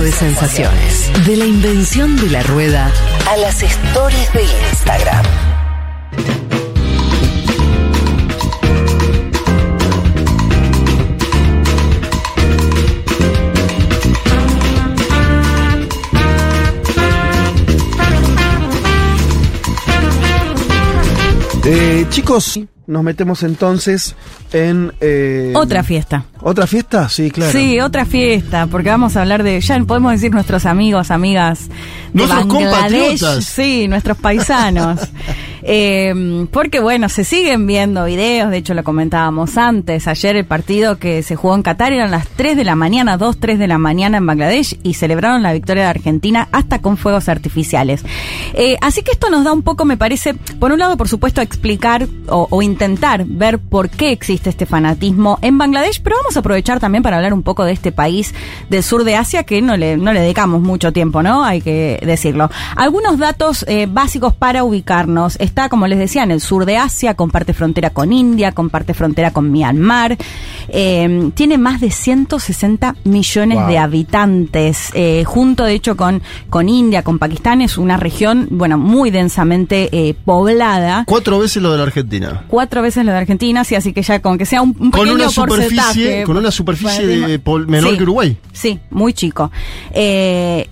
de 0.00 0.12
sensaciones. 0.12 1.10
De 1.26 1.36
la 1.36 1.44
invención 1.44 2.16
de 2.16 2.30
la 2.30 2.42
rueda 2.42 2.92
a 3.28 3.36
las 3.36 3.62
stories 3.62 4.32
de 4.32 4.44
Instagram. 4.44 5.24
Chicos, 22.10 22.58
nos 22.86 23.02
metemos 23.02 23.42
entonces 23.42 24.14
en... 24.52 24.92
eh, 25.00 25.52
Otra 25.54 25.82
fiesta. 25.82 26.24
¿Otra 26.40 26.66
fiesta? 26.66 27.08
Sí, 27.08 27.30
claro. 27.30 27.52
Sí, 27.52 27.80
otra 27.80 28.04
fiesta, 28.06 28.66
porque 28.66 28.88
vamos 28.90 29.16
a 29.16 29.22
hablar 29.22 29.42
de, 29.42 29.60
ya 29.60 29.78
podemos 29.84 30.12
decir 30.12 30.32
nuestros 30.32 30.66
amigos, 30.66 31.10
amigas 31.10 31.68
de 31.68 31.74
Nuestros 32.14 32.46
Bangladesh, 32.48 33.20
compatriotas. 33.20 33.44
sí, 33.44 33.88
nuestros 33.88 34.16
paisanos. 34.18 35.00
Eh, 35.62 36.46
porque 36.50 36.80
bueno, 36.80 37.08
se 37.08 37.24
siguen 37.24 37.66
viendo 37.66 38.04
videos, 38.04 38.50
de 38.50 38.58
hecho 38.58 38.74
lo 38.74 38.84
comentábamos 38.84 39.56
antes, 39.56 40.06
ayer 40.06 40.36
el 40.36 40.44
partido 40.44 40.98
que 40.98 41.22
se 41.22 41.36
jugó 41.36 41.54
en 41.54 41.62
Qatar 41.62 41.92
eran 41.92 42.10
las 42.10 42.28
3 42.28 42.56
de 42.56 42.64
la 42.64 42.74
mañana, 42.74 43.16
2, 43.16 43.38
3 43.38 43.58
de 43.58 43.66
la 43.66 43.78
mañana 43.78 44.18
en 44.18 44.26
Bangladesh 44.26 44.78
y 44.82 44.94
celebraron 44.94 45.42
la 45.42 45.52
victoria 45.52 45.84
de 45.84 45.90
Argentina 45.90 46.48
hasta 46.52 46.80
con 46.80 46.96
fuegos 46.96 47.28
artificiales. 47.28 48.04
Eh, 48.54 48.76
así 48.80 49.02
que 49.02 49.12
esto 49.12 49.30
nos 49.30 49.44
da 49.44 49.52
un 49.52 49.62
poco, 49.62 49.84
me 49.84 49.96
parece, 49.96 50.34
por 50.34 50.72
un 50.72 50.78
lado, 50.78 50.96
por 50.96 51.08
supuesto, 51.08 51.40
explicar 51.40 52.06
o, 52.28 52.46
o 52.50 52.62
intentar 52.62 53.24
ver 53.24 53.58
por 53.58 53.90
qué 53.90 54.12
existe 54.12 54.50
este 54.50 54.66
fanatismo 54.66 55.38
en 55.42 55.58
Bangladesh, 55.58 56.00
pero 56.02 56.16
vamos 56.16 56.36
a 56.36 56.40
aprovechar 56.40 56.80
también 56.80 57.02
para 57.02 57.16
hablar 57.16 57.32
un 57.32 57.42
poco 57.42 57.64
de 57.64 57.72
este 57.72 57.92
país 57.92 58.34
del 58.68 58.82
sur 58.82 59.04
de 59.04 59.16
Asia 59.16 59.44
que 59.44 59.60
no 59.62 59.76
le, 59.76 59.96
no 59.96 60.12
le 60.12 60.20
dedicamos 60.20 60.60
mucho 60.62 60.92
tiempo, 60.92 61.22
¿no? 61.22 61.44
Hay 61.44 61.60
que 61.60 62.00
decirlo. 62.04 62.50
Algunos 62.76 63.18
datos 63.18 63.64
eh, 63.68 63.86
básicos 63.90 64.34
para 64.34 64.64
ubicarnos. 64.64 65.36
Como 65.68 65.88
les 65.88 65.98
decía, 65.98 66.22
en 66.22 66.30
el 66.30 66.40
sur 66.40 66.64
de 66.64 66.76
Asia, 66.76 67.14
comparte 67.14 67.52
frontera 67.54 67.90
con 67.90 68.12
India, 68.12 68.52
comparte 68.52 68.94
frontera 68.94 69.32
con 69.32 69.50
Myanmar. 69.50 70.16
Eh, 70.68 71.30
tiene 71.34 71.58
más 71.58 71.80
de 71.80 71.90
160 71.90 72.94
millones 73.04 73.58
Wow. 73.58 73.66
de 73.68 73.78
habitantes. 73.78 74.90
eh, 74.94 75.24
junto, 75.26 75.64
de 75.64 75.72
hecho, 75.74 75.96
con, 75.96 76.22
con 76.50 76.68
India, 76.68 77.02
con 77.02 77.18
Pakistán, 77.18 77.62
es 77.62 77.78
una 77.78 77.96
región, 77.96 78.46
bueno, 78.50 78.78
muy 78.78 79.10
densamente 79.10 79.88
eh, 79.92 80.14
poblada. 80.24 81.04
Cuatro 81.06 81.38
veces 81.38 81.62
lo 81.62 81.72
de 81.72 81.78
la 81.78 81.84
Argentina. 81.84 82.44
Cuatro 82.48 82.82
veces 82.82 83.04
lo 83.04 83.12
de 83.12 83.18
Argentina, 83.18 83.64
sí, 83.64 83.74
así 83.74 83.92
que 83.92 84.02
ya 84.02 84.20
con 84.20 84.38
que 84.38 84.44
sea 84.46 84.62
un, 84.62 84.76
un 84.78 84.90
Con 84.90 85.08
una 85.08 85.28
superficie, 85.30 86.24
con 86.24 86.36
una 86.36 86.50
superficie 86.50 87.06
Bueno, 87.06 87.28
de 87.28 87.38
pol- 87.38 87.66
menor 87.66 87.92
Sí. 87.92 87.96
que 87.96 88.02
Uruguay. 88.02 88.36
Sí, 88.52 88.78
muy 88.90 89.12
chico. 89.14 89.50
Eh, 89.92 90.68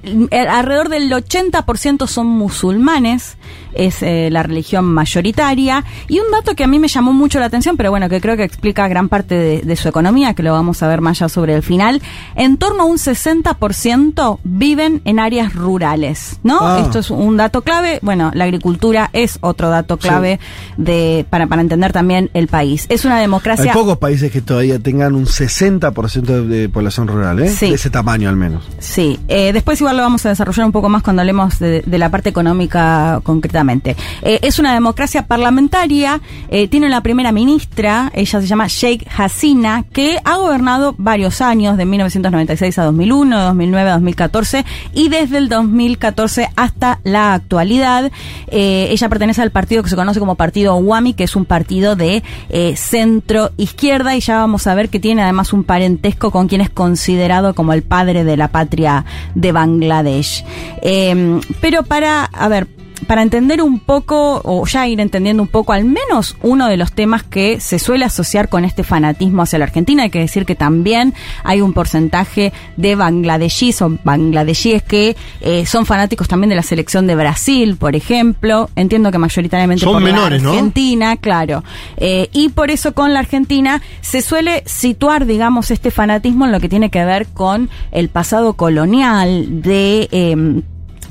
alrededor 0.48 0.88
del 0.88 1.10
80% 1.10 2.06
son 2.06 2.26
musulmanes, 2.26 3.36
es 3.76 4.02
eh, 4.02 4.28
la 4.30 4.42
religión 4.42 4.84
mayoritaria. 4.84 5.84
Y 6.08 6.18
un 6.20 6.30
dato 6.30 6.54
que 6.54 6.64
a 6.64 6.66
mí 6.66 6.78
me 6.78 6.88
llamó 6.88 7.12
mucho 7.12 7.38
la 7.38 7.46
atención, 7.46 7.76
pero 7.76 7.90
bueno, 7.90 8.08
que 8.08 8.20
creo 8.20 8.36
que 8.36 8.44
explica 8.44 8.88
gran 8.88 9.08
parte 9.08 9.34
de, 9.34 9.60
de 9.62 9.76
su 9.76 9.88
economía, 9.88 10.34
que 10.34 10.42
lo 10.42 10.52
vamos 10.52 10.82
a 10.82 10.88
ver 10.88 11.00
más 11.00 11.18
ya 11.18 11.28
sobre 11.28 11.54
el 11.54 11.62
final. 11.62 12.02
En 12.34 12.56
torno 12.56 12.82
a 12.82 12.86
un 12.86 12.98
60% 12.98 14.38
viven 14.44 15.00
en 15.04 15.18
áreas 15.18 15.54
rurales, 15.54 16.38
¿no? 16.42 16.58
Ah. 16.60 16.80
Esto 16.82 16.98
es 17.00 17.10
un 17.10 17.36
dato 17.36 17.62
clave. 17.62 17.98
Bueno, 18.02 18.30
la 18.34 18.44
agricultura 18.44 19.10
es 19.12 19.38
otro 19.40 19.70
dato 19.70 19.96
clave 19.96 20.38
de, 20.76 21.26
para, 21.28 21.46
para 21.46 21.62
entender 21.62 21.92
también 21.92 22.30
el 22.34 22.48
país. 22.48 22.86
Es 22.88 23.04
una 23.04 23.16
Hay 23.16 23.22
democracia. 23.22 23.72
pocos 23.72 23.98
países 23.98 24.30
que 24.30 24.40
todavía 24.40 24.78
tengan 24.78 25.14
un 25.14 25.26
60% 25.26 26.22
de, 26.22 26.46
de 26.46 26.68
población 26.68 27.08
rural, 27.08 27.40
¿eh? 27.40 27.48
Sí. 27.48 27.68
De 27.68 27.74
ese 27.74 27.90
tamaño 27.90 28.28
al 28.28 28.36
menos. 28.36 28.64
Sí, 28.78 29.18
eh, 29.28 29.52
después 29.52 29.80
igual 29.80 29.96
lo 29.96 30.02
vamos 30.02 30.24
a 30.26 30.30
desarrollar 30.30 30.66
un 30.66 30.72
poco 30.72 30.88
más 30.88 31.02
cuando 31.02 31.22
hablemos 31.22 31.58
de, 31.58 31.82
de 31.82 31.98
la 31.98 32.10
parte 32.10 32.28
económica 32.28 33.20
concretamente. 33.22 33.65
Eh, 34.22 34.38
es 34.42 34.58
una 34.58 34.72
democracia 34.74 35.26
parlamentaria, 35.26 36.20
eh, 36.48 36.68
tiene 36.68 36.86
una 36.86 37.02
primera 37.02 37.32
ministra, 37.32 38.10
ella 38.14 38.40
se 38.40 38.46
llama 38.46 38.66
Sheikh 38.68 39.06
Hasina, 39.16 39.84
que 39.92 40.18
ha 40.24 40.36
gobernado 40.36 40.94
varios 40.98 41.40
años, 41.40 41.76
de 41.76 41.84
1996 41.84 42.78
a 42.78 42.84
2001, 42.84 43.38
de 43.38 43.44
2009 43.44 43.90
a 43.90 43.92
2014, 43.94 44.64
y 44.92 45.08
desde 45.08 45.38
el 45.38 45.48
2014 45.48 46.48
hasta 46.56 47.00
la 47.04 47.34
actualidad. 47.34 48.10
Eh, 48.48 48.88
ella 48.90 49.08
pertenece 49.08 49.42
al 49.42 49.50
partido 49.50 49.82
que 49.82 49.90
se 49.90 49.96
conoce 49.96 50.20
como 50.20 50.34
Partido 50.34 50.76
Wami, 50.76 51.14
que 51.14 51.24
es 51.24 51.36
un 51.36 51.44
partido 51.44 51.96
de 51.96 52.22
eh, 52.48 52.76
centro 52.76 53.50
izquierda, 53.56 54.16
y 54.16 54.20
ya 54.20 54.38
vamos 54.38 54.66
a 54.66 54.74
ver 54.74 54.88
que 54.88 55.00
tiene 55.00 55.22
además 55.22 55.52
un 55.52 55.64
parentesco 55.64 56.30
con 56.30 56.48
quien 56.48 56.60
es 56.60 56.70
considerado 56.70 57.54
como 57.54 57.72
el 57.72 57.82
padre 57.82 58.24
de 58.24 58.36
la 58.36 58.48
patria 58.48 59.04
de 59.34 59.52
Bangladesh. 59.52 60.44
Eh, 60.82 61.40
pero 61.60 61.82
para, 61.82 62.30
ver, 62.48 62.68
para 63.06 63.22
entender 63.22 63.62
un 63.62 63.78
poco, 63.78 64.40
o 64.44 64.66
ya 64.66 64.86
ir 64.88 65.00
entendiendo 65.00 65.42
un 65.42 65.48
poco, 65.48 65.72
al 65.72 65.84
menos 65.84 66.36
uno 66.42 66.68
de 66.68 66.76
los 66.76 66.92
temas 66.92 67.22
que 67.22 67.60
se 67.60 67.78
suele 67.78 68.04
asociar 68.04 68.48
con 68.48 68.64
este 68.64 68.84
fanatismo 68.84 69.42
hacia 69.42 69.58
la 69.58 69.66
Argentina, 69.66 70.04
hay 70.04 70.10
que 70.10 70.18
decir 70.18 70.46
que 70.46 70.54
también 70.54 71.14
hay 71.44 71.60
un 71.60 71.72
porcentaje 71.72 72.52
de 72.76 72.94
bangladeshíes 72.94 73.82
o 73.82 73.98
bangladeshíes 74.02 74.82
que 74.82 75.16
eh, 75.40 75.66
son 75.66 75.86
fanáticos 75.86 76.28
también 76.28 76.50
de 76.50 76.56
la 76.56 76.62
selección 76.62 77.06
de 77.06 77.14
Brasil, 77.14 77.76
por 77.76 77.96
ejemplo. 77.96 78.70
Entiendo 78.76 79.10
que 79.10 79.18
mayoritariamente 79.18 79.84
Son 79.84 79.94
por 79.94 80.02
la 80.02 80.12
menores, 80.12 80.42
¿no? 80.42 80.50
Argentina, 80.50 81.16
claro. 81.16 81.62
Eh, 81.96 82.28
y 82.32 82.48
por 82.50 82.70
eso 82.70 82.94
con 82.94 83.12
la 83.12 83.20
Argentina 83.20 83.82
se 84.00 84.22
suele 84.22 84.62
situar, 84.66 85.26
digamos, 85.26 85.70
este 85.70 85.90
fanatismo 85.90 86.46
en 86.46 86.52
lo 86.52 86.60
que 86.60 86.68
tiene 86.68 86.90
que 86.90 87.04
ver 87.04 87.26
con 87.26 87.70
el 87.92 88.08
pasado 88.08 88.54
colonial 88.54 89.62
de... 89.62 90.08
em, 90.10 90.62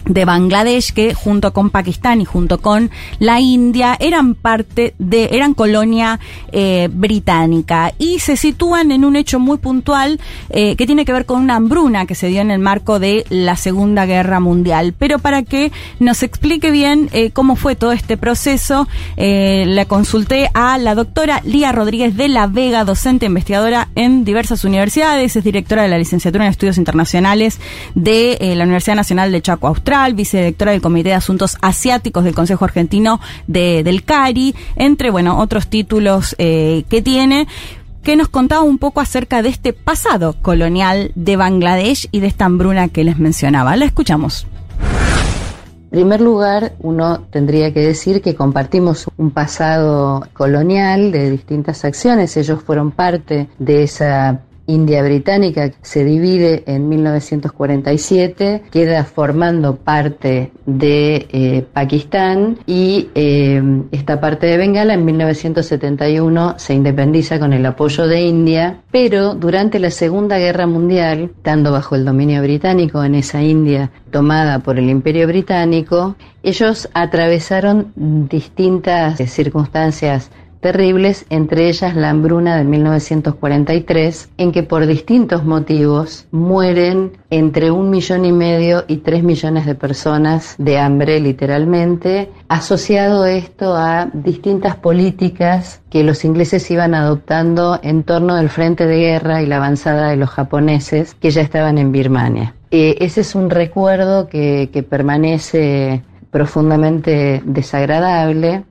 de 0.06 0.26
Bangladesh 0.26 0.94
que 0.94 1.14
junto 1.14 1.54
con 1.54 1.70
Pakistán 1.70 2.22
y 2.22 2.26
junto 2.26 2.60
con 2.60 2.92
la 3.20 3.40
India 3.40 3.98
eran 4.00 4.36
parte 4.36 4.94
de 4.98 5.30
eran 5.32 5.54
colonia 5.54 6.20
eh, 6.52 6.90
británica. 6.92 7.94
Y 7.98 8.20
se 8.20 8.38
sitúan 8.38 8.92
en 8.92 9.06
un 9.06 9.16
hecho 9.16 9.40
muy 9.40 9.58
puntual 9.58 10.20
eh, 10.50 10.76
que 10.76 10.86
tiene 10.86 11.06
que 11.06 11.14
ver 11.14 11.26
con 11.26 11.42
una 11.42 11.56
hambruna 11.56 12.06
que 12.06 12.16
se 12.16 12.28
dio 12.28 12.42
en 12.42 12.52
el 12.52 12.60
marco 12.60 13.00
de 13.00 13.26
la 13.30 13.56
Segunda 13.56 14.06
Guerra 14.06 14.40
Mundial. 14.40 14.94
Pero 14.98 15.20
para 15.20 15.44
que 15.44 15.72
nos 16.00 16.24
explique 16.24 16.72
bien 16.72 17.10
eh, 17.12 17.32
cómo 17.32 17.56
fue 17.56 17.76
todo 17.76 17.92
este 17.92 18.18
proceso 18.18 18.88
la 19.18 19.86
consulté 19.86 20.50
a 20.54 20.78
la 20.78 20.96
doctora 20.96 21.42
Lía 21.44 21.72
Rodríguez 21.72 22.16
de 22.16 22.28
la 22.28 22.48
Vega 22.48 22.84
docente 22.84 23.26
investigadora 23.26 23.90
en 23.96 24.24
diversas 24.24 24.64
universidades 24.64 25.36
es 25.36 25.44
directora 25.44 25.84
de 25.84 25.90
la 25.90 25.98
licenciatura 25.98 26.46
en 26.46 26.52
estudios 26.52 26.78
internacionales 26.78 27.60
de 27.96 28.38
la 28.56 28.64
Universidad 28.64 28.96
Nacional 28.96 29.32
de 29.32 29.42
Chaco 29.42 29.68
Vicedirectora 30.14 30.72
del 30.72 30.82
Comité 30.82 31.10
de 31.10 31.16
Asuntos 31.16 31.58
Asiáticos 31.62 32.24
del 32.24 32.36
Consejo 32.36 32.66
Argentino 32.66 33.20
de, 33.48 33.84
del 33.84 34.04
CARI, 34.04 34.56
entre, 34.76 35.10
bueno, 35.10 35.40
otros 35.40 35.68
títulos 35.68 36.36
eh, 36.38 36.84
que 36.90 37.02
tiene 37.02 37.48
que 38.04 38.16
nos 38.16 38.28
contaba 38.28 38.62
un 38.62 38.78
poco 38.78 39.02
acerca 39.02 39.42
de 39.42 39.50
este 39.50 39.74
pasado 39.74 40.36
colonial 40.44 41.12
de 41.16 41.38
Bangladesh 41.38 42.08
y 42.12 42.20
de 42.20 42.28
esta 42.28 42.46
hambruna 42.46 42.88
que 42.88 43.04
les 43.04 43.18
mencionaba. 43.18 43.76
La 43.76 43.86
escuchamos. 43.86 44.46
En 45.96 46.02
primer 46.02 46.22
lugar, 46.22 46.74
uno 46.80 47.22
tendría 47.32 47.74
que 47.74 47.80
decir 47.80 48.22
que 48.22 48.36
compartimos 48.36 49.08
un 49.18 49.32
pasado 49.32 50.28
colonial 50.34 51.12
de 51.12 51.32
distintas 51.32 51.86
acciones. 51.86 52.36
Ellos 52.38 52.62
fueron 52.62 52.92
parte 52.92 53.48
de 53.60 53.84
esa 53.84 54.42
India 54.68 55.04
británica 55.04 55.72
se 55.82 56.04
divide 56.04 56.64
en 56.66 56.90
1947, 56.90 58.64
queda 58.72 59.04
formando 59.04 59.76
parte 59.76 60.52
de 60.66 61.28
eh, 61.32 61.66
Pakistán 61.74 62.58
y 62.66 63.10
eh, 63.16 63.62
esta 63.92 64.20
parte 64.20 64.48
de 64.48 64.58
Bengala 64.58 64.96
en 64.96 65.06
1971 65.06 66.56
se 66.58 66.74
independiza 66.74 67.40
con 67.40 67.54
el 67.54 67.66
apoyo 67.66 68.08
de 68.08 68.22
India, 68.22 68.82
pero 68.92 69.36
durante 69.36 69.80
la 69.80 69.92
Segunda 69.92 70.38
Guerra 70.38 70.68
Mundial, 70.68 71.32
estando 71.36 71.72
bajo 71.72 71.96
el 71.96 72.06
dominio 72.06 72.42
británico 72.42 73.04
en 73.04 73.16
esa 73.16 73.42
India 73.44 73.92
tomada 74.12 74.60
por 74.60 74.80
el 74.80 74.90
Imperio 74.90 75.28
Británico, 75.28 76.16
ellos 76.42 76.90
atravesaron 76.94 77.92
distintas 77.96 79.20
eh, 79.20 79.28
circunstancias 79.28 80.32
terribles, 80.66 81.28
entre 81.30 81.70
ellas 81.70 81.96
la 81.96 82.10
hambruna 82.10 82.58
de 82.58 82.64
1943, 82.64 84.30
en 84.40 84.52
que 84.52 84.64
por 84.64 84.88
distintos 84.88 85.46
motivos 85.46 86.26
mueren 86.32 87.12
entre 87.30 87.70
un 87.70 87.92
millón 87.92 88.26
y 88.26 88.32
medio 88.32 88.84
y 88.88 88.98
tres 88.98 89.22
millones 89.22 89.68
de 89.68 89.76
personas 89.76 90.56
de 90.58 90.80
hambre, 90.80 91.20
literalmente, 91.20 92.32
asociado 92.48 93.28
esto 93.28 93.76
a 93.76 94.10
distintas 94.12 94.76
políticas 94.76 95.84
que 95.92 96.04
los 96.04 96.26
ingleses 96.26 96.72
iban 96.72 96.96
adoptando 96.96 97.80
en 97.84 98.02
torno 98.02 98.36
del 98.36 98.50
frente 98.50 98.88
de 98.88 98.98
guerra 98.98 99.44
y 99.44 99.46
la 99.46 99.58
avanzada 99.58 100.10
de 100.10 100.16
los 100.16 100.32
japoneses 100.32 101.14
que 101.14 101.30
ya 101.30 101.42
estaban 101.42 101.78
en 101.78 101.92
Birmania. 101.92 102.56
Eh, 102.72 102.96
ese 103.02 103.22
es 103.22 103.36
un 103.36 103.52
recuerdo 103.52 104.28
que, 104.30 104.72
que 104.74 104.82
permanece 104.82 106.02
profundamente 106.32 107.44
desagradable. 107.46 108.64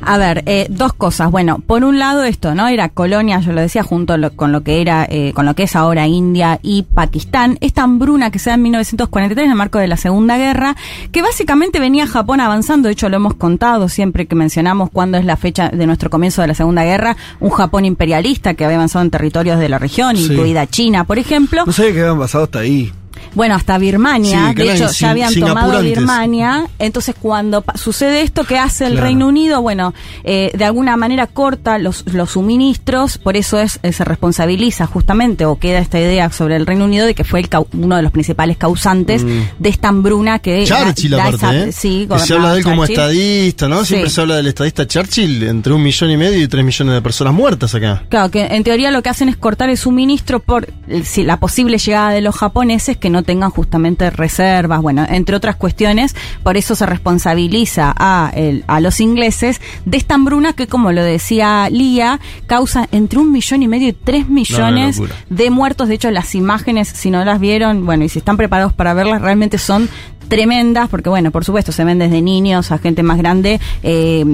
A 0.00 0.16
ver, 0.18 0.42
eh, 0.46 0.66
dos 0.70 0.92
cosas. 0.92 1.30
Bueno, 1.30 1.58
por 1.66 1.84
un 1.84 1.98
lado 1.98 2.24
esto, 2.24 2.54
¿no? 2.54 2.68
Era 2.68 2.88
colonia, 2.88 3.40
yo 3.40 3.52
lo 3.52 3.60
decía, 3.60 3.82
junto 3.82 4.16
lo- 4.16 4.30
con 4.32 4.52
lo 4.52 4.62
que 4.62 4.80
era, 4.80 5.06
eh, 5.08 5.32
con 5.34 5.44
lo 5.46 5.54
que 5.54 5.64
es 5.64 5.76
ahora 5.76 6.06
India 6.06 6.58
y 6.62 6.82
Pakistán. 6.82 7.58
Esta 7.60 7.82
hambruna 7.82 8.30
que 8.30 8.38
se 8.38 8.50
da 8.50 8.54
en 8.54 8.62
1943 8.62 9.44
en 9.46 9.50
el 9.50 9.56
marco 9.56 9.78
de 9.78 9.88
la 9.88 9.96
Segunda 9.96 10.36
Guerra, 10.38 10.76
que 11.12 11.22
básicamente 11.22 11.80
venía 11.80 12.06
Japón 12.06 12.40
avanzando. 12.40 12.88
De 12.88 12.92
hecho, 12.92 13.08
lo 13.08 13.16
hemos 13.16 13.34
contado 13.34 13.88
siempre 13.88 14.26
que 14.26 14.34
mencionamos 14.34 14.90
cuándo 14.90 15.18
es 15.18 15.24
la 15.24 15.36
fecha 15.36 15.68
de 15.70 15.86
nuestro 15.86 16.10
comienzo 16.10 16.42
de 16.42 16.48
la 16.48 16.54
Segunda 16.54 16.84
Guerra. 16.84 17.16
Un 17.40 17.50
Japón 17.50 17.84
imperialista 17.84 18.54
que 18.54 18.64
había 18.64 18.76
avanzado 18.76 19.04
en 19.04 19.10
territorios 19.10 19.58
de 19.58 19.68
la 19.68 19.78
región, 19.78 20.16
Sí. 20.16 20.24
incluida 20.32 20.66
China, 20.66 21.04
por 21.04 21.18
ejemplo. 21.18 21.64
No 21.66 21.72
sabía 21.72 21.92
que 21.92 22.00
habían 22.02 22.18
pasado 22.18 22.44
hasta 22.44 22.60
ahí. 22.60 22.92
Bueno, 23.34 23.54
hasta 23.54 23.78
Birmania, 23.78 24.48
Sí, 24.50 24.54
de 24.62 24.74
hecho 24.74 24.88
sin- 24.88 25.06
ya 25.06 25.10
habían 25.10 25.34
tomado. 25.34 25.80
Birmania, 25.82 26.66
entonces 26.78 27.14
cuando 27.20 27.64
sucede 27.74 28.22
esto, 28.22 28.44
¿qué 28.44 28.58
hace 28.58 28.86
el 28.86 28.92
Claro. 28.92 29.06
Reino 29.06 29.26
Unido? 29.28 29.62
Bueno, 29.62 29.94
eh, 30.24 30.50
de 30.54 30.64
alguna 30.64 30.96
manera 30.96 31.26
corta 31.26 31.78
los, 31.78 32.04
los 32.12 32.30
suministros, 32.30 33.18
por 33.18 33.36
eso 33.36 33.58
es, 33.60 33.78
eh, 33.82 33.92
se 33.92 34.04
responsabiliza 34.04 34.86
justamente, 34.86 35.44
o 35.44 35.58
queda 35.58 35.78
esta 35.78 35.98
idea 36.00 36.30
sobre 36.30 36.56
el 36.56 36.66
Reino 36.66 36.84
Unido 36.84 37.06
de 37.06 37.14
que 37.14 37.24
fue 37.24 37.40
el 37.40 37.48
uno 37.72 37.96
de 37.96 38.02
los 38.02 38.12
principales 38.12 38.56
causantes 38.56 39.24
de 39.24 39.68
esta 39.68 39.88
hambruna 39.88 40.38
que... 40.38 40.62
Mm. 40.62 40.64
Churchill, 40.66 41.10
da- 41.10 41.16
da 41.16 41.22
aparte, 41.24 41.36
esa- 41.46 41.56
¿eh? 41.68 41.72
Sí, 41.72 42.06
Que 42.10 42.18
se 42.18 42.34
habla 42.34 42.52
de 42.52 42.58
él 42.58 42.64
como 42.64 42.84
estadista, 42.84 43.68
¿no? 43.68 43.84
Siempre 43.84 44.08
Sí. 44.10 44.14
se 44.16 44.20
habla 44.20 44.36
del 44.36 44.46
estadista 44.48 44.86
Churchill, 44.86 45.42
entre 45.44 45.72
un 45.72 45.82
millón 45.82 46.10
y 46.10 46.16
medio 46.16 46.42
y 46.42 46.48
tres 46.48 46.64
millones 46.64 46.94
de 46.94 47.02
personas 47.02 47.32
muertas 47.34 47.74
acá. 47.74 48.02
Claro, 48.08 48.30
que 48.30 48.46
en 48.46 48.64
teoría 48.64 48.90
lo 48.90 49.02
que 49.02 49.08
hacen 49.08 49.28
es 49.28 49.36
cortar 49.36 49.70
el 49.70 49.76
suministro 49.78 50.40
por 50.40 50.68
si 51.04 51.22
la 51.24 51.38
posible 51.40 51.78
llegada 51.78 52.10
de 52.10 52.20
los 52.20 52.34
japoneses 52.36 52.96
que 52.96 53.10
no 53.10 53.22
tengan 53.28 53.50
justamente 53.50 54.08
reservas, 54.08 54.80
bueno, 54.80 55.04
entre 55.06 55.36
otras 55.36 55.56
cuestiones, 55.56 56.16
por 56.42 56.56
eso 56.56 56.74
se 56.74 56.86
responsabiliza 56.86 57.94
a, 57.94 58.32
el- 58.34 58.64
a 58.68 58.80
los 58.80 59.00
ingleses 59.00 59.60
de 59.84 59.98
esta 59.98 60.14
hambruna 60.14 60.54
que, 60.54 60.66
como 60.66 60.92
lo 60.92 61.02
decía 61.04 61.68
Lía, 61.70 62.20
causa 62.46 62.88
entre 62.90 63.18
un 63.18 63.30
millón 63.30 63.62
y 63.62 63.68
medio 63.68 63.88
y 63.88 63.92
tres 63.92 64.30
millones 64.30 64.96
de 65.28 65.50
muertos. 65.50 65.88
De 65.88 65.94
hecho, 65.96 66.10
las 66.10 66.34
imágenes, 66.34 66.88
si 66.88 67.10
no 67.10 67.22
las 67.22 67.38
vieron, 67.38 67.84
bueno, 67.84 68.04
y 68.04 68.08
si 68.08 68.20
están 68.20 68.38
preparados 68.38 68.72
para 68.72 68.94
verlas, 68.94 69.20
realmente 69.20 69.58
son 69.58 69.90
tremendas, 70.28 70.88
porque 70.88 71.08
bueno, 71.08 71.30
por 71.30 71.44
supuesto, 71.44 71.72
se 71.72 71.84
ven 71.84 71.98
desde 71.98 72.22
niños 72.22 72.70
a 72.72 72.78
gente 72.78 73.02
más 73.02 73.18
grande, 73.18 73.60
eh, 73.82 74.24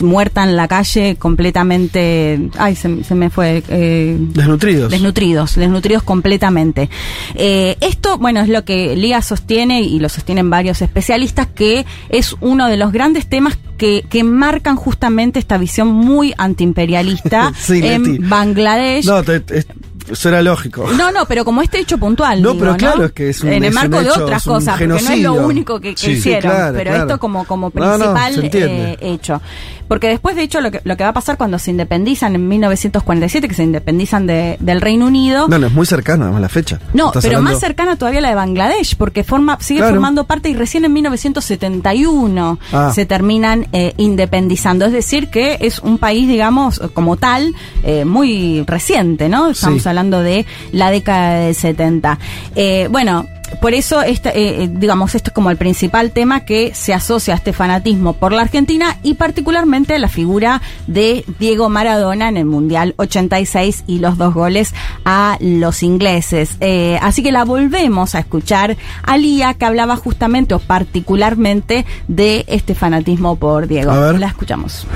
muerta 0.00 0.44
en 0.44 0.56
la 0.56 0.68
calle, 0.68 1.16
completamente, 1.16 2.50
ay, 2.58 2.76
se, 2.76 3.04
se 3.04 3.14
me 3.14 3.30
fue, 3.30 3.62
eh, 3.68 4.16
Desnutridos. 4.18 4.90
Desnutridos, 4.90 5.54
desnutridos 5.56 6.02
completamente. 6.02 6.88
Eh, 7.34 7.76
esto, 7.80 8.18
bueno, 8.18 8.40
es 8.40 8.48
lo 8.48 8.64
que 8.64 8.96
Lía 8.96 9.22
sostiene 9.22 9.82
y 9.82 9.98
lo 10.00 10.08
sostienen 10.08 10.50
varios 10.50 10.82
especialistas, 10.82 11.46
que 11.46 11.84
es 12.08 12.36
uno 12.40 12.68
de 12.68 12.76
los 12.76 12.92
grandes 12.92 13.26
temas 13.26 13.58
que, 13.78 14.04
que 14.08 14.22
marcan 14.24 14.76
justamente 14.76 15.38
esta 15.38 15.58
visión 15.58 15.88
muy 15.88 16.32
antiimperialista 16.38 17.52
Sí, 17.58 17.80
en 17.82 18.28
Bangladesh. 18.28 19.06
no, 19.06 19.22
te- 19.22 19.40
te- 19.40 19.64
eso 20.10 20.28
era 20.28 20.42
lógico. 20.42 20.86
No, 20.96 21.10
no, 21.12 21.26
pero 21.26 21.44
como 21.44 21.62
este 21.62 21.78
hecho 21.78 21.98
puntual. 21.98 22.40
No, 22.42 22.52
digo, 22.52 22.64
pero 22.64 22.76
claro, 22.76 23.04
es 23.06 23.12
que 23.12 23.30
es 23.30 23.40
un- 23.42 23.52
En 23.52 23.64
el 23.64 23.72
marco 23.72 23.98
de 24.00 24.04
hecho, 24.08 24.24
otras 24.24 24.44
cosas, 24.44 24.74
porque 24.74 24.86
no 24.86 24.96
es 24.96 25.18
lo 25.20 25.34
único 25.34 25.80
que, 25.80 25.94
que 25.94 26.00
Sí, 26.00 26.06
sí, 26.06 26.12
hicieron, 26.18 26.52
claro, 26.52 26.74
pero 26.76 26.90
claro. 26.90 27.04
esto 27.06 27.18
como, 27.18 27.44
como 27.44 27.70
No, 27.74 27.98
no, 27.98 28.14
principal 28.14 28.50
eh, 28.52 28.96
hecho. 29.00 29.40
Porque 29.86 30.08
después, 30.08 30.34
de 30.34 30.42
hecho, 30.42 30.62
lo 30.62 30.70
que, 30.70 30.80
lo 30.84 30.96
que 30.96 31.04
va 31.04 31.10
a 31.10 31.12
pasar 31.12 31.36
cuando 31.36 31.58
se 31.58 31.70
independizan 31.70 32.34
en 32.34 32.48
1947, 32.48 33.48
que 33.48 33.54
se 33.54 33.64
independizan 33.64 34.26
de- 34.26 34.56
del 34.58 34.80
Reino 34.80 35.06
Unido. 35.06 35.46
No, 35.46 35.58
no, 35.58 35.66
es 35.66 35.72
muy 35.74 35.84
cercano 35.84 36.24
además 36.24 36.40
la 36.40 36.48
fecha. 36.48 36.80
No, 36.94 37.08
Estás 37.08 37.22
pero 37.22 37.36
hablando- 37.36 37.50
más 37.54 37.60
cercana 37.60 37.96
todavía 37.96 38.22
la 38.22 38.30
de 38.30 38.34
Bangladesh, 38.34 38.96
porque 38.96 39.24
forma, 39.24 39.58
sigue 39.60 39.80
Claro. 39.80 39.94
formando 39.94 40.24
parte 40.24 40.48
y 40.48 40.54
recién 40.54 40.86
en 40.86 40.92
1971 40.94 42.58
Ah. 42.72 42.92
se 42.94 43.06
terminan 43.06 43.66
eh, 43.72 43.92
independizando. 43.98 44.86
Es 44.86 44.92
decir, 44.92 45.28
que 45.28 45.58
es 45.60 45.78
un 45.80 45.98
país, 45.98 46.28
digamos, 46.28 46.80
como 46.94 47.16
tal, 47.16 47.54
eh, 47.82 48.04
muy 48.04 48.64
reciente, 48.66 49.28
¿no? 49.28 49.50
Estamos 49.50 49.82
Sí. 49.82 49.88
Hablando 49.94 50.22
de 50.22 50.46
la 50.72 50.90
década 50.90 51.40
del 51.40 51.54
70. 51.54 52.18
Eh, 52.56 52.88
bueno. 52.90 53.26
Por 53.60 53.74
eso, 53.74 54.02
este, 54.02 54.30
eh, 54.30 54.64
eh, 54.64 54.70
digamos, 54.70 55.14
esto 55.14 55.30
es 55.30 55.34
como 55.34 55.50
el 55.50 55.56
principal 55.56 56.10
tema 56.10 56.40
que 56.40 56.74
se 56.74 56.92
asocia 56.92 57.34
a 57.34 57.36
este 57.36 57.52
fanatismo 57.52 58.14
por 58.14 58.32
la 58.32 58.42
Argentina 58.42 58.98
y 59.02 59.14
particularmente 59.14 59.98
la 59.98 60.08
figura 60.08 60.62
de 60.86 61.24
Diego 61.38 61.68
Maradona 61.68 62.28
en 62.28 62.36
el 62.36 62.46
Mundial 62.46 62.94
86 62.96 63.84
y 63.86 63.98
los 63.98 64.18
dos 64.18 64.34
goles 64.34 64.74
a 65.04 65.36
los 65.40 65.82
ingleses. 65.82 66.56
Eh, 66.60 66.98
así 67.02 67.22
que 67.22 67.32
la 67.32 67.44
volvemos 67.44 68.14
a 68.14 68.20
escuchar 68.20 68.76
a 69.02 69.16
Lía 69.16 69.54
que 69.54 69.64
hablaba 69.64 69.96
justamente 69.96 70.54
o 70.54 70.58
particularmente 70.58 71.84
de 72.08 72.44
este 72.48 72.74
fanatismo 72.74 73.36
por 73.36 73.68
Diego. 73.68 73.92
A 73.92 74.00
ver. 74.00 74.20
La 74.20 74.28
escuchamos. 74.28 74.86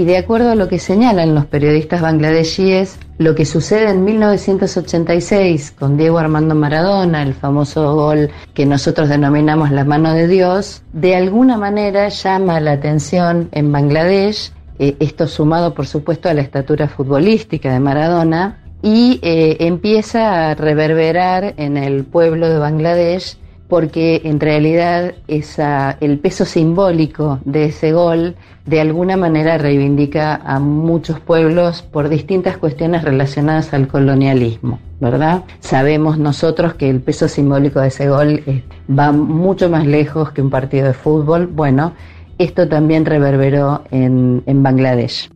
Y 0.00 0.06
de 0.06 0.16
acuerdo 0.16 0.52
a 0.52 0.54
lo 0.54 0.66
que 0.66 0.78
señalan 0.78 1.34
los 1.34 1.44
periodistas 1.44 2.00
bangladesíes, 2.00 2.98
lo 3.18 3.34
que 3.34 3.44
sucede 3.44 3.90
en 3.90 4.02
1986 4.02 5.74
con 5.78 5.98
Diego 5.98 6.16
Armando 6.16 6.54
Maradona, 6.54 7.22
el 7.22 7.34
famoso 7.34 7.94
gol 7.94 8.30
que 8.54 8.64
nosotros 8.64 9.10
denominamos 9.10 9.70
la 9.70 9.84
mano 9.84 10.14
de 10.14 10.26
Dios, 10.26 10.82
de 10.94 11.16
alguna 11.16 11.58
manera 11.58 12.08
llama 12.08 12.60
la 12.60 12.72
atención 12.72 13.50
en 13.52 13.70
Bangladesh, 13.72 14.52
eh, 14.78 14.96
esto 15.00 15.28
sumado 15.28 15.74
por 15.74 15.86
supuesto 15.86 16.30
a 16.30 16.34
la 16.34 16.40
estatura 16.40 16.88
futbolística 16.88 17.70
de 17.70 17.80
Maradona, 17.80 18.56
y 18.80 19.20
eh, 19.20 19.58
empieza 19.60 20.48
a 20.48 20.54
reverberar 20.54 21.52
en 21.58 21.76
el 21.76 22.04
pueblo 22.04 22.48
de 22.48 22.56
Bangladesh 22.56 23.36
porque 23.70 24.20
en 24.24 24.40
realidad 24.40 25.14
el 25.28 26.18
peso 26.18 26.44
simbólico 26.44 27.38
de 27.46 27.66
ese 27.66 27.92
gol 27.92 28.34
de 28.66 28.80
alguna 28.80 29.16
manera 29.16 29.56
reivindica 29.56 30.34
a 30.44 30.58
muchos 30.58 31.20
pueblos 31.20 31.80
por 31.80 32.08
distintas 32.10 32.58
cuestiones 32.58 33.02
relacionadas 33.02 33.72
al 33.72 33.88
colonialismo, 33.88 34.80
¿verdad? 35.00 35.44
Sabemos 35.60 36.18
nosotros 36.18 36.74
que 36.74 36.90
el 36.90 37.00
peso 37.00 37.28
simbólico 37.28 37.80
de 37.80 37.88
ese 37.88 38.08
gol 38.08 38.42
eh, 38.46 38.62
va 38.90 39.12
mucho 39.12 39.70
más 39.70 39.86
lejos 39.86 40.32
que 40.32 40.42
un 40.42 40.50
partido 40.50 40.88
de 40.88 40.92
fútbol. 40.92 41.46
Bueno, 41.46 41.94
esto 42.38 42.68
también 42.68 43.06
reverberó 43.06 43.84
en, 43.90 44.42
en 44.46 44.62
Bangladesh. 44.62 45.30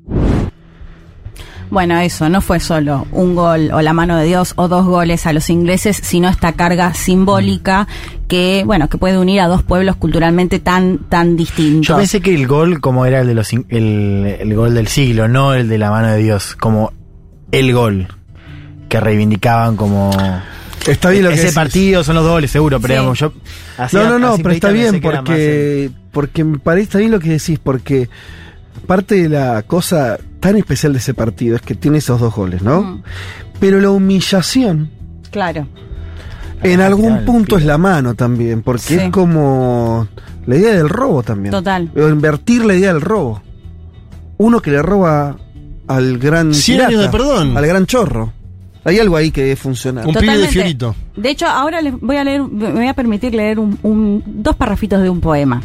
Bueno, 1.70 1.98
eso, 1.98 2.28
no 2.28 2.40
fue 2.40 2.60
solo 2.60 3.06
un 3.10 3.34
gol 3.34 3.70
o 3.72 3.80
la 3.82 3.92
mano 3.92 4.16
de 4.16 4.26
Dios 4.26 4.52
o 4.56 4.68
dos 4.68 4.84
goles 4.86 5.26
a 5.26 5.32
los 5.32 5.50
ingleses, 5.50 5.96
sino 6.02 6.28
esta 6.28 6.52
carga 6.52 6.94
simbólica 6.94 7.88
que, 8.28 8.62
bueno, 8.64 8.88
que 8.88 8.98
puede 8.98 9.18
unir 9.18 9.40
a 9.40 9.48
dos 9.48 9.62
pueblos 9.62 9.96
culturalmente 9.96 10.58
tan, 10.60 10.98
tan 11.08 11.36
distintos. 11.36 11.86
Yo 11.88 11.96
pensé 11.96 12.20
que 12.20 12.34
el 12.34 12.46
gol 12.46 12.80
como 12.80 13.06
era 13.06 13.20
el 13.22 13.26
de 13.26 13.34
los 13.34 13.52
el, 13.52 14.36
el 14.40 14.54
gol 14.54 14.74
del 14.74 14.86
siglo, 14.88 15.26
no 15.26 15.54
el 15.54 15.68
de 15.68 15.78
la 15.78 15.90
mano 15.90 16.08
de 16.08 16.18
Dios, 16.18 16.54
como 16.54 16.92
el 17.50 17.72
gol 17.72 18.08
que 18.88 19.00
reivindicaban 19.00 19.76
como 19.76 20.10
Está 20.86 21.10
bien 21.10 21.22
lo 21.24 21.30
que 21.30 21.34
ese 21.36 21.44
decís. 21.44 21.54
partido 21.54 22.04
son 22.04 22.14
los 22.16 22.24
dobles 22.24 22.50
seguro, 22.50 22.78
pero 22.78 22.92
Sí. 22.94 22.98
digamos, 23.00 23.18
yo 23.18 23.32
No, 23.92 24.04
no, 24.10 24.18
no, 24.18 24.36
pero 24.36 24.50
está 24.50 24.70
bien 24.70 25.00
porque, 25.00 25.90
porque 26.12 26.44
me 26.44 26.58
parece 26.58 26.84
está 26.84 26.98
bien 26.98 27.10
lo 27.10 27.18
que 27.20 27.30
decís, 27.30 27.58
porque 27.58 28.08
parte 28.86 29.14
de 29.22 29.28
la 29.30 29.62
cosa 29.62 30.18
tan 30.44 30.56
especial 30.58 30.92
de 30.92 30.98
ese 30.98 31.14
partido 31.14 31.56
es 31.56 31.62
que 31.62 31.74
tiene 31.74 31.96
esos 31.98 32.20
dos 32.20 32.34
goles, 32.34 32.60
¿no? 32.60 32.82
Mm, 32.82 33.02
Pero 33.60 33.80
la 33.80 33.88
humillación 33.88 34.90
claro. 35.30 35.66
en 36.62 36.80
Ah, 36.82 36.86
algún 36.86 37.24
punto 37.24 37.56
es 37.56 37.64
la 37.64 37.78
mano 37.78 38.14
también, 38.14 38.60
porque 38.62 38.82
Sí. 38.82 38.94
es 38.96 39.10
como 39.10 40.06
la 40.46 40.56
idea 40.56 40.74
del 40.74 40.90
robo 40.90 41.22
también. 41.22 41.50
Total. 41.50 41.90
O 41.96 42.08
invertir 42.10 42.62
la 42.66 42.74
idea 42.74 42.92
del 42.92 43.00
robo. 43.00 43.40
Uno 44.36 44.60
que 44.60 44.70
le 44.70 44.82
roba 44.82 45.34
al 45.86 46.18
gran 46.18 46.52
Cien 46.52 46.76
pirata, 46.76 46.88
años 46.90 47.02
de 47.04 47.08
perdón. 47.08 47.56
al 47.56 47.66
gran 47.66 47.86
chorro. 47.86 48.32
Hay 48.84 48.98
algo 48.98 49.16
ahí 49.16 49.30
que 49.30 49.56
funciona. 49.56 50.06
Un 50.06 50.14
pibe 50.14 50.36
de 50.36 50.48
Fiorito. 50.48 50.94
De 51.16 51.30
hecho, 51.30 51.46
ahora 51.46 51.80
les 51.80 51.98
voy 52.00 52.16
a 52.16 52.24
leer, 52.24 52.42
me 52.42 52.70
voy 52.72 52.88
a 52.88 52.94
permitir 52.94 53.34
leer 53.34 53.58
un, 53.58 53.78
un- 53.82 54.22
dos 54.26 54.56
parrafitos 54.56 55.00
de 55.02 55.10
un 55.10 55.20
poema. 55.20 55.62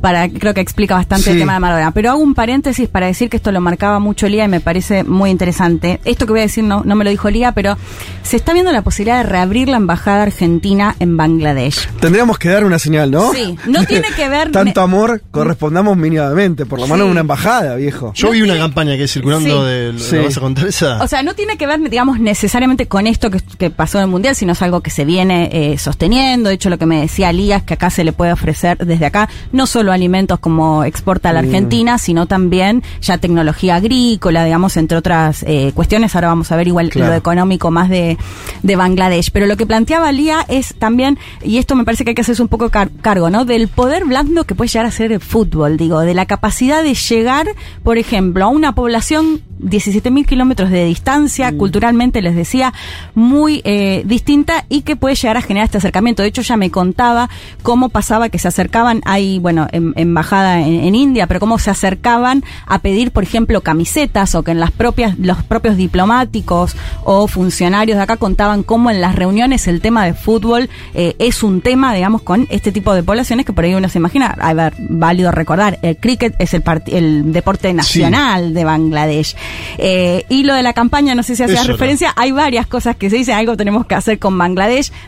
Para, 0.00 0.28
creo 0.28 0.52
que 0.52 0.60
explica 0.60 0.94
bastante 0.96 1.30
el 1.30 1.38
tema 1.38 1.54
de 1.54 1.60
Maradona. 1.60 1.92
Pero 1.92 2.10
hago 2.10 2.20
un 2.20 2.34
paréntesis 2.34 2.88
para 2.88 3.06
decir 3.06 3.28
que 3.30 3.36
esto 3.36 3.52
lo 3.52 3.60
marcaba 3.60 4.00
mucho 4.00 4.28
Lía 4.28 4.44
y 4.44 4.48
me 4.48 4.58
parece 4.60 5.04
muy 5.04 5.30
interesante. 5.30 6.00
Esto 6.04 6.26
que 6.26 6.32
voy 6.32 6.40
a 6.40 6.44
decir 6.44 6.64
no, 6.64 6.82
no 6.84 6.96
me 6.96 7.04
lo 7.04 7.10
dijo 7.10 7.30
Lía, 7.30 7.52
pero 7.52 7.76
se 8.24 8.36
está 8.36 8.52
viendo 8.52 8.72
la 8.72 8.82
posibilidad 8.82 9.18
de 9.18 9.28
reabrir 9.28 9.68
la 9.68 9.76
embajada 9.76 10.22
argentina 10.24 10.96
en 10.98 11.16
Bangladesh. 11.16 11.88
Tendríamos 12.00 12.38
que 12.38 12.48
dar 12.48 12.64
una 12.64 12.80
señal, 12.80 13.12
¿no? 13.12 13.32
Sí, 13.32 13.56
no 13.66 13.84
tiene 13.86 14.08
que 14.16 14.28
ver- 14.28 14.50
Tanto 14.50 14.80
amor, 14.80 15.22
correspondamos 15.30 15.96
mínimamente, 15.96 16.66
por 16.66 16.80
lo 16.80 16.86
menos 16.88 17.06
Sí. 17.06 17.10
una 17.12 17.20
embajada, 17.20 17.76
viejo. 17.76 18.12
Yo 18.14 18.30
vi 18.30 18.42
una 18.42 18.56
campaña 18.56 18.96
que 18.96 19.06
circulando 19.06 19.64
Sí. 19.64 19.70
de. 19.70 19.98
Sí. 19.98 20.16
¿La 20.16 20.22
vas 20.22 20.36
a 20.36 20.40
contar 20.40 20.66
esa? 20.66 21.02
O 21.02 21.06
sea, 21.06 21.22
no 21.22 21.34
tiene 21.34 21.56
que 21.56 21.66
ver, 21.68 21.78
digamos, 21.88 22.18
necesariamente 22.18 22.86
con 22.86 23.06
esto 23.06 23.30
que, 23.30 23.40
que 23.56 23.70
pasó 23.70 23.98
en 23.98 24.04
el 24.04 24.10
Mundial, 24.10 24.34
sino 24.34 24.52
es 24.52 24.62
algo 24.62 24.80
que 24.80 24.90
se 24.92 25.04
viene 25.04 25.48
eh, 25.52 25.78
sosteniendo. 25.78 26.48
De 26.48 26.54
hecho, 26.54 26.70
lo 26.70 26.78
que 26.78 26.86
me 26.86 27.00
decía 27.00 27.32
Lía 27.32 27.56
es 27.56 27.62
que 27.64 27.74
acá 27.74 27.90
se 27.90 28.04
le 28.04 28.12
puede 28.12 28.32
ofrecer 28.32 28.78
desde 28.78 29.06
acá 29.06 29.28
no 29.52 29.66
solo 29.66 29.90
alimentos 29.92 30.38
como 30.38 30.84
exporta 30.84 31.32
la 31.32 31.42
Mm. 31.42 31.44
Argentina, 31.46 31.98
sino 31.98 32.26
también 32.26 32.82
ya 33.00 33.18
tecnología 33.18 33.74
agrícola, 33.76 34.44
digamos, 34.44 34.76
entre 34.76 34.96
otras 34.98 35.42
eh, 35.48 35.72
cuestiones. 35.74 36.14
Ahora 36.14 36.28
vamos 36.28 36.52
a 36.52 36.56
ver 36.56 36.68
igual 36.68 36.90
Claro. 36.90 37.10
lo 37.12 37.16
económico 37.16 37.70
más 37.70 37.88
de, 37.88 38.16
de 38.62 38.76
Bangladesh. 38.76 39.30
Pero 39.32 39.46
lo 39.46 39.56
que 39.56 39.66
planteaba 39.66 40.12
Lía 40.12 40.44
es 40.48 40.74
también, 40.78 41.18
y 41.42 41.58
esto 41.58 41.74
me 41.74 41.84
parece 41.84 42.04
que 42.04 42.10
hay 42.10 42.14
que 42.14 42.22
hacerse 42.22 42.42
un 42.42 42.48
poco 42.48 42.68
car- 42.70 42.90
cargo, 43.00 43.30
¿no? 43.30 43.44
Del 43.44 43.68
poder 43.68 44.04
blando 44.04 44.44
que 44.44 44.54
puede 44.54 44.68
llegar 44.68 44.86
a 44.86 44.90
ser 44.90 45.10
el 45.12 45.20
fútbol, 45.20 45.76
digo, 45.76 46.00
de 46.00 46.14
la 46.14 46.26
capacidad 46.26 46.82
de 46.82 46.94
llegar, 46.94 47.46
por 47.82 47.98
ejemplo, 47.98 48.44
a 48.44 48.48
una 48.48 48.74
población 48.74 49.40
17.000 49.60 50.26
kilómetros 50.26 50.70
de 50.70 50.84
distancia, 50.84 51.56
culturalmente 51.56 52.20
les 52.20 52.34
decía, 52.34 52.72
muy 53.14 53.62
eh, 53.64 54.02
distinta 54.04 54.64
y 54.68 54.81
que 54.82 54.96
puede 54.96 55.14
llegar 55.14 55.36
a 55.36 55.42
generar 55.42 55.64
este 55.66 55.78
acercamiento. 55.78 56.22
De 56.22 56.28
hecho, 56.28 56.42
ya 56.42 56.56
me 56.56 56.70
contaba 56.70 57.28
cómo 57.62 57.88
pasaba 57.88 58.28
que 58.28 58.38
se 58.38 58.48
acercaban, 58.48 59.00
hay, 59.04 59.38
bueno, 59.38 59.68
em- 59.72 59.92
embajada 59.96 60.60
en, 60.60 60.84
en 60.84 60.94
India, 60.94 61.26
pero 61.26 61.40
cómo 61.40 61.58
se 61.58 61.70
acercaban 61.70 62.44
a 62.66 62.78
pedir, 62.80 63.10
por 63.12 63.22
ejemplo, 63.22 63.60
camisetas 63.60 64.34
o 64.34 64.42
que 64.42 64.50
en 64.52 64.60
las 64.60 64.70
propias, 64.70 65.18
los 65.18 65.42
propios 65.42 65.76
diplomáticos 65.76 66.76
o 67.04 67.26
funcionarios 67.28 67.96
de 67.96 68.02
acá 68.02 68.16
contaban 68.16 68.62
cómo 68.62 68.90
en 68.90 69.00
las 69.00 69.14
reuniones 69.14 69.66
el 69.68 69.80
tema 69.80 70.04
de 70.04 70.14
fútbol 70.14 70.68
eh, 70.94 71.14
es 71.18 71.42
un 71.42 71.60
tema, 71.60 71.94
digamos, 71.94 72.22
con 72.22 72.46
este 72.50 72.72
tipo 72.72 72.94
de 72.94 73.02
poblaciones 73.02 73.46
que 73.46 73.52
por 73.52 73.64
ahí 73.64 73.74
uno 73.74 73.88
se 73.88 73.98
imagina. 73.98 74.36
A 74.40 74.52
ver, 74.54 74.74
válido 74.78 75.30
recordar, 75.30 75.78
el 75.82 75.96
cricket 75.96 76.34
es 76.38 76.54
el, 76.54 76.62
el 76.86 77.32
deporte 77.32 77.72
nacional 77.72 78.54
de 78.54 78.64
Bangladesh. 78.64 79.36
Eh, 79.78 80.24
y 80.28 80.44
lo 80.44 80.54
de 80.54 80.62
la 80.62 80.72
campaña, 80.72 81.14
no 81.14 81.22
sé 81.22 81.36
si 81.36 81.42
hacías 81.42 81.60
referencia, 81.72 82.12
hay 82.16 82.32
varias 82.32 82.66
cosas 82.66 82.96
que 82.96 83.10
se 83.10 83.16
dicen, 83.16 83.34
algo 83.36 83.56
tenemos 83.56 83.86
que 83.86 83.94
hacer 83.94 84.18
con 84.18 84.36
Bangladesh, 84.36 84.62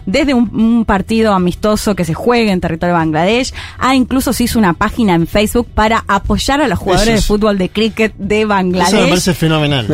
desde 0.06 0.34
un, 0.34 0.50
un 0.54 0.84
partido 0.84 1.32
amistoso 1.34 1.94
que 1.94 2.04
se 2.04 2.14
juegue 2.14 2.50
en 2.50 2.60
territorio 2.60 2.94
de 2.94 2.98
Bangladesh, 3.00 3.52
a 3.78 3.94
incluso 3.94 4.32
se 4.32 4.44
hizo 4.44 4.58
una 4.58 4.74
página 4.74 5.14
en 5.14 5.26
Facebook 5.26 5.68
para 5.74 6.04
apoyar 6.08 6.60
a 6.60 6.68
los 6.68 6.78
jugadores 6.78 7.14
de 7.14 7.22
fútbol 7.22 7.58
de 7.58 7.68
cricket 7.68 8.14
de 8.16 8.38
Eso 8.40 8.48
me 8.48 8.54
Bangladesh. 8.54 9.08
parece 9.08 9.34
fenomenal. 9.34 9.86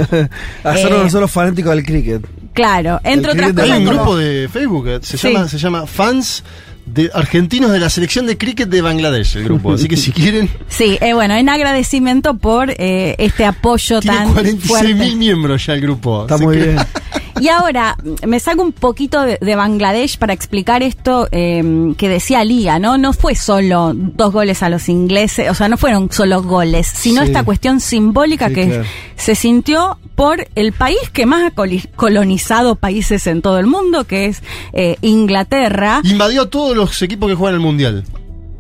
Hacernos 0.65 1.01
Eh, 1.01 1.05
nosotros 1.05 1.31
fanáticos 1.31 1.75
del 1.75 1.85
cricket. 1.85 2.27
Claro, 2.53 3.01
entre 3.05 3.33
otras 3.33 3.47
cricket 3.53 3.65
Hay 3.65 3.71
cosas. 3.71 3.79
un 3.89 3.97
grupo 3.97 4.17
de 4.17 4.49
Facebook, 4.53 4.89
eh, 4.89 4.99
se, 5.03 5.17
Sí. 5.19 5.33
llama, 5.33 5.49
se 5.49 5.59
llama 5.59 5.87
Fans 5.87 6.43
de 6.87 7.09
Argentinos 7.15 7.71
de 7.71 7.79
la 7.79 7.89
Selección 7.89 8.27
de 8.27 8.37
Cricket 8.37 8.69
de 8.69 8.83
Bangladesh, 8.83 9.37
el 9.37 9.45
grupo. 9.45 9.75
Así 9.75 9.87
que 9.87 9.97
si 9.97 10.11
quieren, 10.13 10.51
Sí, 10.67 10.99
eh, 11.01 11.13
bueno, 11.15 11.35
en 11.35 11.49
agradecimiento 11.49 12.35
por 12.39 12.71
eh, 12.71 13.15
este 13.19 13.45
apoyo 13.45 14.01
tiene 14.01 14.17
tan 14.17 14.33
46 14.33 14.67
fuerte. 14.69 14.95
mil 14.95 15.17
miembros 15.17 15.65
ya 15.67 15.75
el 15.75 15.81
grupo. 15.81 16.23
Está 16.23 16.39
muy 16.39 16.57
que- 16.59 16.65
bien. 16.67 16.79
Y 17.41 17.49
ahora, 17.49 17.97
me 18.27 18.39
saco 18.41 18.63
un 18.63 18.73
poquito 18.73 19.23
de, 19.23 19.39
de 19.41 19.55
Bangladesh 19.57 20.19
para 20.19 20.33
explicar 20.33 20.83
esto 20.83 21.29
eh, 21.33 21.95
que 21.97 22.09
decía 22.09 22.45
Lía, 22.45 22.79
¿no? 22.79 22.99
No 22.99 23.13
fue 23.13 23.35
solo 23.35 23.93
dos 23.95 24.33
goles 24.33 24.63
a 24.63 24.69
los 24.69 24.89
ingleses, 24.89 25.51
o 25.51 25.55
sea, 25.55 25.69
no 25.69 25.77
fueron 25.77 26.11
solo 26.13 26.43
goles, 26.43 26.87
sino 26.87 27.23
Sí. 27.23 27.29
esta 27.29 27.43
cuestión 27.45 27.81
simbólica 27.81 28.49
Sí, 28.49 28.55
que 28.55 28.67
claro. 28.67 28.85
se 29.17 29.35
sintió 29.35 29.99
por 30.15 30.47
el 30.55 30.73
país 30.73 30.99
que 31.13 31.25
más 31.27 31.45
ha 31.45 31.55
colonizado 31.97 32.75
países 32.77 33.27
en 33.27 33.41
todo 33.43 33.59
el 33.59 33.67
mundo, 33.67 34.05
que 34.05 34.27
es 34.27 34.43
eh, 34.73 34.97
Inglaterra. 35.01 36.01
Invadió 36.05 36.49
todos 36.49 36.77
los 36.77 37.01
equipos 37.03 37.29
que 37.29 37.35
juegan 37.35 37.55
el 37.55 37.61
Mundial. 37.61 38.05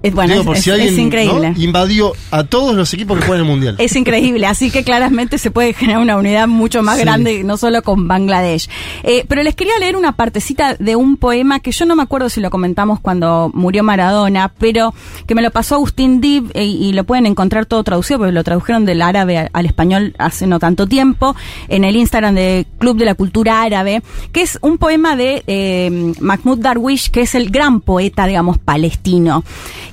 Es, 0.02 0.14
bueno, 0.14 0.30
Digo, 0.32 0.40
es, 0.42 0.46
por 0.46 0.56
si 0.56 0.70
es- 0.70 0.74
alguien, 0.74 0.92
es 0.94 0.98
increíble. 0.98 1.50
¿no? 1.50 1.60
Invadió 1.60 2.12
a 2.30 2.44
todos 2.44 2.74
los 2.74 2.92
equipos 2.94 3.18
que 3.18 3.26
juegan 3.26 3.44
el 3.44 3.50
Mundial. 3.50 3.76
Es 3.78 3.94
increíble, 3.96 4.46
así 4.46 4.70
que 4.70 4.82
claramente 4.82 5.36
se 5.36 5.50
puede 5.50 5.74
generar 5.74 6.00
una 6.00 6.16
unidad 6.16 6.48
mucho 6.48 6.82
más 6.82 6.96
Sí. 6.96 7.02
grande, 7.02 7.44
no 7.44 7.56
solo 7.58 7.82
con 7.82 8.08
Bangladesh. 8.08 8.68
Eh, 9.02 9.24
pero 9.28 9.42
les 9.42 9.54
quería 9.54 9.78
leer 9.78 9.96
una 9.96 10.12
partecita 10.12 10.74
de 10.78 10.96
un 10.96 11.16
poema 11.18 11.60
que 11.60 11.72
yo 11.72 11.84
no 11.84 11.96
me 11.96 12.02
acuerdo 12.02 12.30
si 12.30 12.40
lo 12.40 12.48
comentamos 12.50 12.98
cuando 13.00 13.50
murió 13.54 13.82
Maradona, 13.82 14.52
pero 14.58 14.94
que 15.26 15.34
me 15.34 15.42
lo 15.42 15.50
pasó 15.50 15.74
Agustín 15.74 16.20
Dib 16.20 16.50
eh, 16.54 16.64
y 16.64 16.92
lo 16.94 17.04
pueden 17.04 17.26
encontrar 17.26 17.66
todo 17.66 17.84
traducido, 17.84 18.18
porque 18.20 18.32
lo 18.32 18.42
tradujeron 18.44 18.86
del 18.86 19.02
árabe 19.02 19.36
al, 19.36 19.50
al 19.52 19.66
español 19.66 20.14
hace 20.18 20.46
no 20.46 20.58
tanto 20.58 20.86
tiempo, 20.86 21.36
en 21.68 21.84
el 21.84 21.96
Instagram 21.96 22.34
de 22.34 22.66
Club 22.78 22.96
de 22.96 23.04
la 23.04 23.14
Cultura 23.14 23.62
Árabe, 23.62 24.02
que 24.32 24.40
es 24.42 24.58
un 24.62 24.78
poema 24.78 25.14
de 25.16 25.42
eh, 25.46 26.12
Mahmoud 26.20 26.58
Darwish, 26.58 27.10
que 27.10 27.20
es 27.22 27.34
el 27.34 27.50
gran 27.50 27.80
poeta, 27.82 28.26
digamos, 28.26 28.56
palestino. 28.58 29.44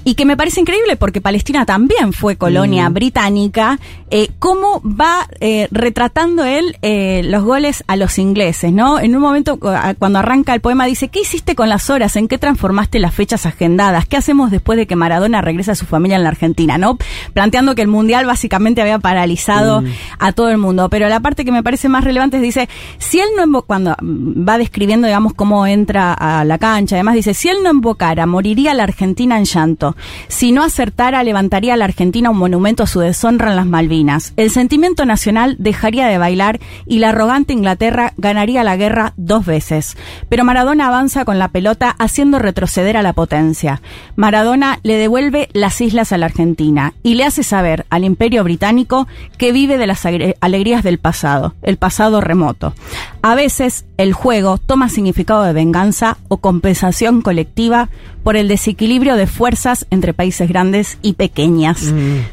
Y 0.04 0.16
que 0.16 0.26
me 0.26 0.38
parece 0.38 0.62
increíble 0.62 0.96
porque 0.96 1.22
Palestina 1.22 1.66
también 1.66 2.14
fue 2.14 2.38
colonia 2.38 2.88
británica, 2.90 3.80
eh, 4.10 4.30
cómo 4.40 4.82
va 4.84 5.28
eh, 5.40 5.68
retratando 5.72 6.46
él 6.46 6.78
eh, 6.82 7.22
los 7.26 7.44
goles 7.44 7.84
a 7.88 7.96
los 7.96 8.18
ingleses, 8.18 8.72
¿no? 8.72 9.00
En 9.00 9.16
un 9.16 9.22
momento, 9.22 9.60
cuando 9.60 10.20
arranca 10.20 10.54
el 10.54 10.62
poema, 10.62 10.86
dice, 10.86 11.10
¿qué 11.10 11.22
hiciste 11.22 11.56
con 11.56 11.68
las 11.68 11.90
horas? 11.90 12.16
¿En 12.16 12.28
qué 12.28 12.38
transformaste 12.38 13.00
las 13.00 13.14
fechas 13.14 13.46
agendadas? 13.46 14.06
¿Qué 14.06 14.16
hacemos 14.16 14.50
después 14.50 14.78
de 14.78 14.88
que 14.88 14.96
Maradona 14.96 15.42
regrese 15.42 15.72
a 15.72 15.76
su 15.76 15.86
familia 15.86 16.16
en 16.16 16.24
la 16.24 16.30
Argentina, 16.30 16.78
¿no? 16.78 16.98
Planteando 17.34 17.76
que 17.76 17.82
el 17.82 17.90
Mundial 17.90 18.26
básicamente 18.26 18.82
había 18.82 19.00
paralizado 19.00 19.84
a 20.20 20.32
todo 20.32 20.50
el 20.50 20.58
mundo. 20.58 20.90
Pero 20.90 21.10
la 21.10 21.20
parte 21.20 21.44
que 21.44 21.52
me 21.52 21.64
parece 21.64 21.90
más 21.90 22.04
relevante 22.04 22.38
es, 22.38 22.44
dice, 22.44 22.70
si 22.98 23.20
él 23.20 23.28
no 23.36 23.48
cuando 23.64 23.96
mm, 24.02 24.48
va 24.48 24.58
describiendo, 24.58 25.08
digamos, 25.08 25.34
cómo 25.34 25.68
entra 25.68 26.14
a 26.14 26.46
la 26.46 26.58
cancha, 26.58 26.96
además 26.96 27.16
dice, 27.16 27.34
si 27.34 27.50
él 27.50 27.58
no 27.64 27.72
invocara, 27.72 28.26
moriría 28.26 28.74
la 28.74 28.84
Argentina 28.84 29.38
en 29.38 29.46
llanto. 29.46 29.96
Si 30.28 30.52
no 30.52 30.64
acertara, 30.64 31.24
levantaría 31.24 31.74
a 31.74 31.78
la 31.78 31.86
Argentina 31.86 32.30
un 32.30 32.38
monumento 32.38 32.84
a 32.84 32.88
su 32.88 33.00
deshonra 33.00 33.50
en 33.50 33.56
las 33.56 33.66
Malvinas. 33.66 34.34
El 34.38 34.52
sentimiento 34.52 35.06
nacional 35.06 35.56
dejaría 35.60 36.08
de 36.08 36.18
bailar 36.18 36.60
y 36.86 37.00
la 37.00 37.10
arrogante 37.10 37.54
Inglaterra 37.54 38.14
ganaría 38.18 38.64
la 38.64 38.78
guerra 38.78 39.14
dos 39.18 39.46
veces. 39.46 39.98
Pero 40.30 40.44
Maradona 40.44 40.88
avanza 40.88 41.26
con 41.26 41.40
la 41.40 41.50
pelota 41.50 41.96
haciendo 41.98 42.40
retroceder 42.40 42.98
a 42.98 43.02
la 43.02 43.14
potencia. 43.14 43.82
Maradona 44.16 44.80
le 44.84 44.98
devuelve 44.98 45.50
las 45.54 45.82
islas 45.82 46.12
a 46.12 46.18
la 46.18 46.28
Argentina 46.28 46.94
y 47.04 47.16
le 47.16 47.24
hace 47.24 47.44
saber 47.44 47.86
al 47.90 48.04
imperio 48.04 48.44
británico 48.44 49.08
que 49.38 49.52
vive 49.52 49.78
de 49.78 49.88
las 49.88 50.06
alegrías 50.40 50.84
del 50.84 51.00
pasado, 51.00 51.56
el 51.62 51.78
pasado 51.78 52.22
remoto. 52.22 52.74
A 53.22 53.36
veces 53.36 53.86
el 53.98 54.14
juego 54.14 54.58
toma 54.58 54.90
significado 54.90 55.44
de 55.44 55.54
venganza 55.54 56.18
o 56.28 56.38
compensación 56.38 57.22
colectiva 57.22 57.90
por 58.24 58.36
el 58.36 58.48
desequilibrio 58.48 59.16
de 59.16 59.28
fuerzas 59.28 59.77
entre 59.90 60.14
países 60.14 60.48
grandes 60.50 60.98
y 61.02 61.14
pequeñas. 61.14 61.82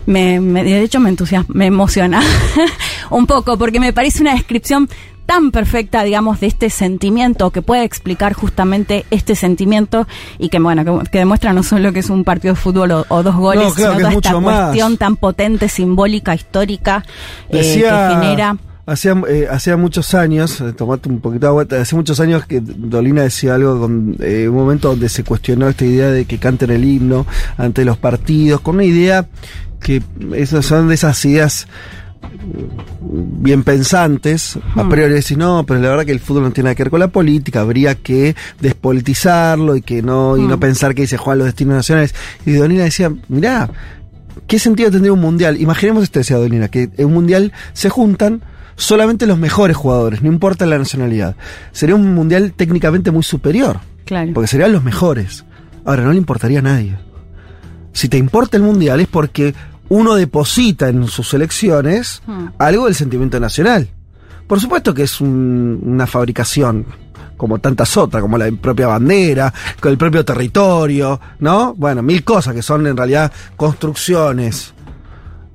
Me, 0.06 0.40
me- 0.40 0.64
de 0.64 0.82
hecho 0.82 1.00
me 1.00 1.10
entusiasma, 1.10 1.52
me 1.54 1.66
emociona 1.66 2.20
un 3.10 3.26
poco 3.26 3.58
porque 3.58 3.80
me 3.80 3.92
parece 3.92 4.22
una 4.22 4.34
descripción 4.34 4.88
tan 5.26 5.52
perfecta, 5.52 6.04
digamos, 6.04 6.40
de 6.40 6.48
este 6.48 6.68
sentimiento 6.68 7.48
que 7.50 7.62
puede 7.62 7.82
explicar 7.84 8.34
justamente 8.34 9.06
este 9.10 9.34
sentimiento 9.34 10.06
y 10.38 10.50
que, 10.50 10.58
bueno, 10.58 10.84
que, 10.84 11.10
que 11.10 11.18
demuestra 11.18 11.54
no 11.54 11.62
solo 11.62 11.94
que 11.94 12.00
es 12.00 12.10
un 12.10 12.24
partido 12.24 12.52
de 12.54 12.60
fútbol 12.60 12.90
o, 12.90 13.06
o 13.08 13.22
dos 13.22 13.34
goles, 13.34 13.68
No, 13.68 13.74
claro, 13.74 13.94
sino 13.94 14.08
toda 14.08 14.12
esta 14.12 14.40
más. 14.40 14.60
cuestión 14.66 14.96
tan 14.98 15.16
potente, 15.16 15.68
simbólica, 15.70 16.34
histórica 16.34 17.04
eh, 17.48 17.60
que 17.60 18.14
genera. 18.14 18.56
Hacía, 18.86 19.14
eh, 19.28 19.48
hacía 19.50 19.76
muchos 19.76 20.14
años, 20.14 20.60
eh, 20.60 20.72
tomate 20.72 21.08
un 21.08 21.20
poquito 21.20 21.46
de 21.46 21.48
agua, 21.48 21.66
hace 21.80 21.96
muchos 21.96 22.20
años 22.20 22.46
que 22.46 22.60
Dolina 22.60 23.22
decía 23.22 23.54
algo 23.54 23.80
con 23.80 24.16
eh, 24.20 24.48
un 24.48 24.54
momento 24.54 24.88
donde 24.90 25.08
se 25.08 25.24
cuestionó 25.24 25.68
esta 25.68 25.84
idea 25.84 26.10
de 26.10 26.24
que 26.24 26.38
canten 26.38 26.70
el 26.70 26.84
himno 26.84 27.26
ante 27.56 27.84
los 27.84 27.96
partidos, 27.96 28.60
con 28.60 28.76
una 28.76 28.84
idea 28.84 29.26
que 29.80 30.02
esas 30.34 30.64
son 30.66 30.88
de 30.88 30.94
esas 30.94 31.22
ideas 31.24 31.66
bien 33.12 33.62
pensantes, 33.64 34.56
a 34.76 34.82
Hmm. 34.84 34.88
priori 34.88 35.12
decir, 35.14 35.36
no, 35.36 35.64
pero 35.66 35.80
la 35.80 35.90
verdad 35.90 36.04
que 36.06 36.12
el 36.12 36.20
fútbol 36.20 36.44
no 36.44 36.50
tiene 36.52 36.68
nada 36.68 36.74
que 36.74 36.84
ver 36.84 36.90
con 36.90 37.00
la 37.00 37.08
política, 37.08 37.60
habría 37.60 37.94
que 37.94 38.34
despolitizarlo 38.60 39.76
y 39.76 39.82
que 39.82 40.02
no, 40.02 40.36
y 40.36 40.42
no 40.42 40.56
Hmm. 40.56 40.60
pensar 40.60 40.94
que 40.94 41.06
se 41.06 41.16
juegan 41.16 41.38
los 41.38 41.46
destinos 41.46 41.76
nacionales. 41.76 42.14
Y 42.46 42.52
Dolina 42.52 42.84
decía, 42.84 43.12
mirá, 43.28 43.70
¿qué 44.46 44.58
sentido 44.58 44.90
tendría 44.90 45.12
un 45.12 45.20
mundial? 45.20 45.60
Imaginemos 45.60 46.02
esto, 46.02 46.18
decía 46.18 46.36
Dolina, 46.38 46.68
que 46.68 46.88
en 46.96 47.06
un 47.06 47.14
mundial 47.14 47.52
se 47.72 47.90
juntan 47.90 48.42
solamente 48.76 49.26
los 49.26 49.38
mejores 49.38 49.76
jugadores, 49.76 50.22
no 50.22 50.28
importa 50.28 50.66
la 50.66 50.78
nacionalidad. 50.78 51.36
Sería 51.72 51.94
un 51.94 52.14
mundial 52.14 52.52
técnicamente 52.56 53.10
muy 53.10 53.22
superior, 53.22 53.78
Claro. 54.04 54.32
porque 54.34 54.48
serían 54.48 54.72
los 54.72 54.82
mejores. 54.84 55.44
Ahora, 55.84 56.02
no 56.02 56.12
le 56.12 56.18
importaría 56.18 56.58
a 56.58 56.62
nadie. 56.62 56.96
Si 57.92 58.08
te 58.08 58.16
importa 58.18 58.56
el 58.56 58.62
mundial 58.62 59.00
es 59.00 59.08
porque 59.08 59.54
uno 59.88 60.14
deposita 60.14 60.88
en 60.88 61.06
sus 61.08 61.32
elecciones 61.34 62.22
Hmm. 62.26 62.46
algo 62.58 62.86
del 62.86 62.94
sentimiento 62.94 63.38
nacional. 63.38 63.88
Por 64.46 64.60
supuesto 64.60 64.92
que 64.92 65.04
es 65.04 65.20
un- 65.20 65.80
una 65.84 66.06
fabricación, 66.06 66.84
como 67.36 67.58
tantas 67.60 67.96
otras, 67.96 68.20
como 68.22 68.36
la 68.38 68.50
propia 68.52 68.86
bandera, 68.88 69.52
con 69.80 69.90
el 69.92 69.98
propio 69.98 70.24
territorio, 70.24 71.20
¿no? 71.40 71.74
Bueno, 71.74 72.02
mil 72.02 72.22
cosas 72.24 72.54
que 72.54 72.62
son 72.62 72.86
en 72.86 72.96
realidad 72.96 73.30
construcciones. 73.56 74.73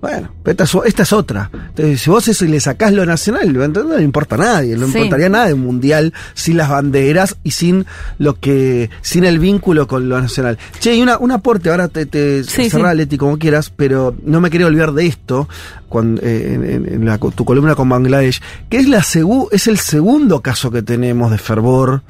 Bueno, 0.01 0.31
pero 0.43 0.51
esta 0.51 0.63
es, 0.63 0.85
esta 0.85 1.03
es 1.03 1.11
otra. 1.11 1.49
Entonces, 1.53 1.99
si 2.01 2.09
vos 2.09 2.25
eso 2.29 2.45
le 2.45 2.61
sacás 2.61 2.93
lo 2.93 3.05
nacional, 3.05 3.51
no 3.51 3.97
le 3.97 4.03
importa 4.03 4.35
a 4.35 4.37
nadie, 4.37 4.77
no 4.77 4.87
Sí. 4.87 4.93
importaría 4.97 5.27
nada 5.27 5.47
de 5.47 5.53
un 5.55 5.59
mundial 5.59 6.13
sin 6.33 6.55
las 6.55 6.69
banderas 6.69 7.35
y 7.43 7.51
sin 7.51 7.85
lo 8.17 8.39
que, 8.39 8.89
sin 9.01 9.25
el 9.25 9.39
vínculo 9.39 9.87
con 9.87 10.07
lo 10.07 10.21
nacional. 10.21 10.57
Che, 10.79 10.95
y 10.95 11.01
una, 11.01 11.17
un 11.17 11.31
aporte, 11.31 11.69
ahora 11.69 11.89
te, 11.89 12.05
te 12.05 12.45
Sí, 12.45 12.69
cerrá, 12.69 12.91
sí. 12.91 12.97
Leti, 12.97 13.17
como 13.17 13.37
quieras, 13.37 13.71
pero 13.75 14.15
no 14.23 14.39
me 14.39 14.49
quería 14.49 14.67
olvidar 14.67 14.93
de 14.93 15.05
esto 15.05 15.49
cuando, 15.89 16.21
eh, 16.23 16.53
en, 16.53 16.63
en- 16.63 16.93
en 16.93 17.05
la- 17.05 17.17
tu 17.17 17.43
columna 17.43 17.75
con 17.75 17.89
Bangladesh, 17.89 18.41
que 18.69 18.77
es, 18.77 18.87
la 18.87 18.99
segu- 19.01 19.49
es 19.51 19.67
el 19.67 19.79
segundo 19.79 20.39
caso 20.41 20.71
que 20.71 20.81
tenemos 20.81 21.29
de 21.29 21.37
fervor 21.39 22.03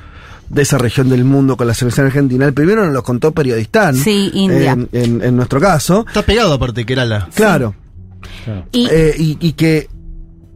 de 0.50 0.62
esa 0.62 0.78
región 0.78 1.10
del 1.10 1.24
mundo 1.24 1.56
con 1.58 1.68
la 1.68 1.74
selección 1.74 2.08
argentina. 2.08 2.46
El 2.46 2.54
primero 2.54 2.84
nos 2.86 2.94
lo 2.94 3.04
contó 3.04 3.32
Periodistán. 3.32 3.96
Sí, 3.96 4.32
India. 4.34 4.72
En, 4.74 4.90
en- 4.92 5.22
en 5.24 5.36
nuestro 5.36 5.60
caso. 5.60 6.06
Está 6.08 6.22
pegado 6.24 6.54
aparte, 6.54 6.86
Kerala. 6.86 7.30
Claro. 7.36 7.76
Y, 8.72 8.88
Eh, 8.92 9.16
y, 9.18 9.38
y 9.40 9.54
que 9.54 9.88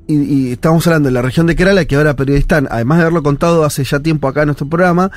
y, 0.05 0.15
y 0.15 0.51
estamos 0.51 0.85
hablando 0.87 1.07
de 1.07 1.13
la 1.13 1.21
región 1.21 1.45
de 1.47 1.55
Kerala, 1.55 1.85
que 1.85 1.95
ahora 1.95 2.13
Periodistán, 2.15 2.67
además 2.69 2.97
de 2.97 3.03
haberlo 3.03 3.23
contado 3.23 3.63
hace 3.63 3.85
ya 3.85 4.01
tiempo 4.01 4.27
acá 4.27 4.41
en 4.41 4.47
nuestro 4.47 4.67
programa, 4.67 5.09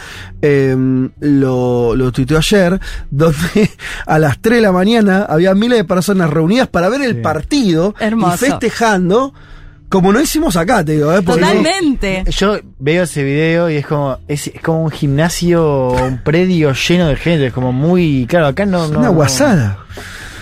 eh, 0.42 0.76
lo, 1.20 1.96
lo 1.96 2.12
tuiteó 2.12 2.38
ayer, 2.38 2.78
donde 3.10 3.70
a 4.06 4.18
las 4.20 4.38
3 4.40 4.56
de 4.58 4.62
la 4.62 4.72
mañana 4.72 5.24
había 5.28 5.54
miles 5.56 5.78
de 5.78 5.84
personas 5.84 6.30
reunidas 6.30 6.68
para 6.68 6.88
ver 6.88 7.02
el 7.02 7.20
partido 7.20 7.94
Hermoso. 7.98 8.46
y 8.46 8.50
festejando, 8.50 9.34
como 9.88 10.12
no 10.12 10.20
hicimos 10.20 10.56
acá, 10.56 10.84
te 10.84 10.92
digo, 10.92 11.12
¿eh? 11.12 11.22
Porque- 11.22 11.40
Totalmente. 11.40 12.24
Yo 12.28 12.58
veo 12.78 13.04
ese 13.04 13.22
video 13.22 13.70
y 13.70 13.76
es 13.76 13.86
como 13.86 14.18
es, 14.28 14.48
es 14.48 14.60
como 14.60 14.84
un 14.84 14.90
gimnasio, 14.90 15.90
un 15.92 16.18
predio 16.18 16.72
lleno 16.72 17.08
de 17.08 17.16
gente, 17.16 17.46
es 17.46 17.52
como 17.52 17.72
muy 17.72 18.26
claro, 18.28 18.46
acá 18.48 18.66
no, 18.66 18.88
no 18.88 18.98
Una 18.98 19.08
no. 19.08 19.14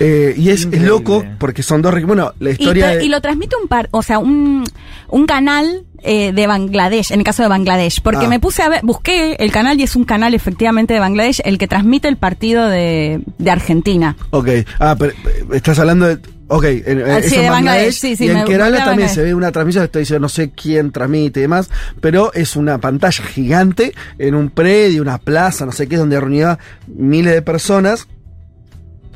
Eh, 0.01 0.35
y 0.37 0.51
es, 0.51 0.67
loco 0.81 1.25
porque 1.39 1.63
son 1.63 1.83
dos. 1.83 1.95
Bueno, 2.05 2.33
la 2.41 2.51
Y, 2.51 2.53
historia. 2.55 2.89
de- 2.89 3.05
y 3.05 3.09
lo 3.09 3.21
transmite 3.21 3.57
un 3.61 3.69
par, 3.69 3.89
o 3.93 4.03
sea, 4.03 4.19
un, 4.19 4.65
un 5.09 5.27
canal 5.27 5.85
eh, 6.07 6.33
de 6.33 6.47
Bangladesh, 6.47 7.13
en 7.13 7.21
el 7.21 7.25
caso 7.25 7.43
de 7.43 7.49
Bangladesh, 7.49 8.03
porque 8.03 8.27
Ah. 8.27 8.29
me 8.29 8.39
puse 8.41 8.63
a 8.63 8.69
ver, 8.69 8.81
busqué 8.83 9.37
el 9.39 9.51
canal 9.51 9.81
y 9.81 9.85
es 9.85 9.97
un 9.97 10.05
canal 10.05 10.35
efectivamente 10.35 10.93
de 10.93 11.01
Bangladesh, 11.01 11.41
el 11.45 11.57
que 11.57 11.67
transmite 11.67 12.09
el 12.09 12.17
partido 12.19 12.69
de, 12.69 13.21
de 13.39 13.51
Argentina. 13.51 14.17
Ok. 14.31 14.49
Ah, 14.81 14.97
pero 14.99 15.13
eh, 15.13 15.45
estás 15.53 15.79
hablando 15.79 16.07
de. 16.09 16.19
Ok, 16.47 16.65
en, 16.65 17.03
Ah, 17.03 17.21
sí, 17.23 17.37
en 17.37 17.41
de 17.43 17.49
Bangladesh, 17.49 17.51
Bangladesh, 17.51 17.95
sí, 17.95 18.17
sí, 18.17 18.25
y 18.27 18.29
en 18.29 18.35
me- 18.35 18.45
Kerala 18.45 18.77
también 18.85 18.87
Bangladesh. 19.09 19.15
se 19.15 19.23
ve 19.23 19.35
una 19.35 19.51
transmisión, 19.51 19.85
estoy 19.85 20.01
diciendo 20.01 20.21
no 20.21 20.29
sé 20.29 20.51
quién 20.51 20.93
transmite 20.93 21.41
y 21.41 21.43
demás, 21.43 21.71
pero 22.03 22.35
es 22.35 22.55
una 22.55 22.77
pantalla 22.77 23.25
gigante 23.25 23.95
en 24.19 24.35
un 24.35 24.51
predio, 24.51 25.01
una 25.01 25.17
plaza, 25.17 25.65
no 25.65 25.73
sé 25.73 25.87
qué, 25.89 25.97
donde 25.97 26.21
reunía 26.21 26.59
miles 26.87 27.33
de 27.33 27.41
personas, 27.41 28.09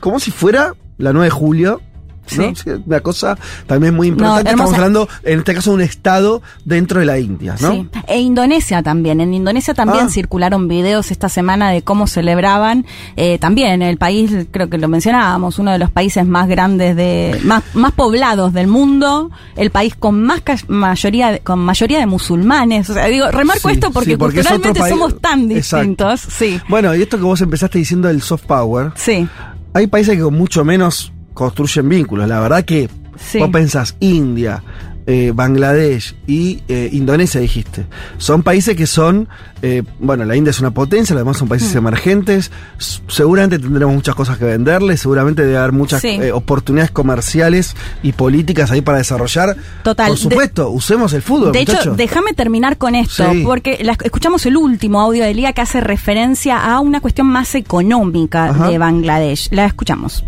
como 0.00 0.20
si 0.20 0.30
fuera 0.30 0.74
la 0.98 1.12
9 1.12 1.26
de 1.26 1.30
julio. 1.30 1.80
¿no? 2.36 2.54
Sí. 2.54 2.68
Una 2.84 3.00
cosa 3.00 3.38
también 3.66 3.94
muy 3.96 4.08
importante. 4.08 4.44
No, 4.44 4.50
Estamos 4.50 4.74
hablando, 4.74 5.08
en 5.22 5.38
este 5.38 5.54
caso, 5.54 5.70
de 5.70 5.76
un 5.76 5.80
estado 5.80 6.42
dentro 6.66 7.00
de 7.00 7.06
la 7.06 7.18
India, 7.18 7.54
¿no? 7.58 7.72
Sí. 7.72 7.88
E 8.06 8.18
Indonesia 8.20 8.82
también. 8.82 9.22
En 9.22 9.32
Indonesia 9.32 9.72
también 9.72 10.08
Ah. 10.08 10.10
circularon 10.10 10.68
videos 10.68 11.10
esta 11.10 11.30
semana 11.30 11.70
de 11.70 11.80
cómo 11.80 12.06
celebraban. 12.06 12.84
Eh, 13.16 13.38
también 13.38 13.80
el 13.80 13.96
país, 13.96 14.30
creo 14.50 14.68
que 14.68 14.76
lo 14.76 14.88
mencionábamos, 14.88 15.58
uno 15.58 15.70
de 15.72 15.78
los 15.78 15.90
países 15.90 16.26
más 16.26 16.48
grandes 16.48 16.94
de, 16.96 17.40
más, 17.44 17.62
más 17.72 17.92
poblados 17.92 18.52
del 18.52 18.66
mundo, 18.66 19.30
el 19.56 19.70
país 19.70 19.94
con 19.98 20.22
más 20.22 20.42
mayoría, 20.68 21.30
de- 21.32 21.40
con 21.40 21.60
mayoría 21.60 21.98
de 21.98 22.04
musulmanes. 22.04 22.90
O 22.90 22.92
sea, 22.92 23.06
digo, 23.06 23.30
remarco 23.30 23.70
Sí, 23.70 23.74
esto 23.76 23.90
porque 23.90 24.18
porque 24.18 24.42
culturalmente 24.42 24.86
somos 24.86 25.18
tan 25.18 25.50
Exacto. 25.50 25.78
distintos. 26.10 26.20
Sí. 26.30 26.60
Bueno, 26.68 26.94
y 26.94 27.00
esto 27.00 27.16
que 27.16 27.22
vos 27.22 27.40
empezaste 27.40 27.78
diciendo 27.78 28.08
del 28.08 28.20
soft 28.20 28.44
power, 28.44 28.92
Sí. 28.96 29.26
Hay 29.78 29.86
países 29.86 30.16
que 30.16 30.22
con 30.22 30.34
mucho 30.34 30.64
menos 30.64 31.12
construyen 31.34 31.88
vínculos. 31.88 32.28
La 32.28 32.40
verdad 32.40 32.64
que 32.64 32.88
Sí. 33.18 33.38
vos 33.38 33.50
pensás 33.50 33.96
India, 34.00 34.62
eh, 35.10 35.32
Bangladesh 35.34 36.14
y 36.26 36.60
eh, 36.68 36.90
Indonesia, 36.92 37.40
dijiste. 37.40 37.86
Son 38.18 38.42
países 38.42 38.76
que 38.76 38.86
son, 38.86 39.26
eh, 39.62 39.82
bueno, 40.00 40.26
la 40.26 40.36
India 40.36 40.50
es 40.50 40.60
una 40.60 40.70
potencia, 40.72 41.14
los 41.14 41.22
demás 41.22 41.38
son 41.38 41.48
países 41.48 41.74
Mm. 41.74 41.78
emergentes. 41.78 42.50
Seguramente 43.08 43.58
tendremos 43.58 43.94
muchas 43.94 44.14
cosas 44.14 44.36
que 44.36 44.44
venderles, 44.44 45.00
seguramente 45.00 45.42
debe 45.46 45.56
haber 45.56 45.72
muchas 45.72 46.02
Sí. 46.02 46.08
eh, 46.08 46.30
oportunidades 46.32 46.90
comerciales 46.90 47.74
y 48.02 48.12
políticas 48.12 48.70
ahí 48.70 48.82
para 48.82 48.98
desarrollar. 48.98 49.56
Total. 49.82 50.08
Por 50.08 50.16
De- 50.18 50.22
supuesto, 50.22 50.68
usemos 50.70 51.14
el 51.14 51.22
fútbol. 51.22 51.52
De 51.52 51.60
hecho, 51.60 51.94
déjame 51.96 52.34
terminar 52.34 52.76
con 52.76 52.94
esto, 52.94 53.32
Sí. 53.32 53.42
porque 53.46 53.78
la- 53.82 53.96
escuchamos 54.04 54.44
el 54.44 54.58
último 54.58 55.00
audio 55.00 55.24
de 55.24 55.32
Lía 55.32 55.54
que 55.54 55.62
hace 55.62 55.80
referencia 55.80 56.58
a 56.58 56.80
una 56.80 57.00
cuestión 57.00 57.28
más 57.28 57.54
económica 57.54 58.50
Ajá. 58.50 58.68
de 58.68 58.76
Bangladesh. 58.76 59.48
La 59.52 59.64
escuchamos. 59.64 60.22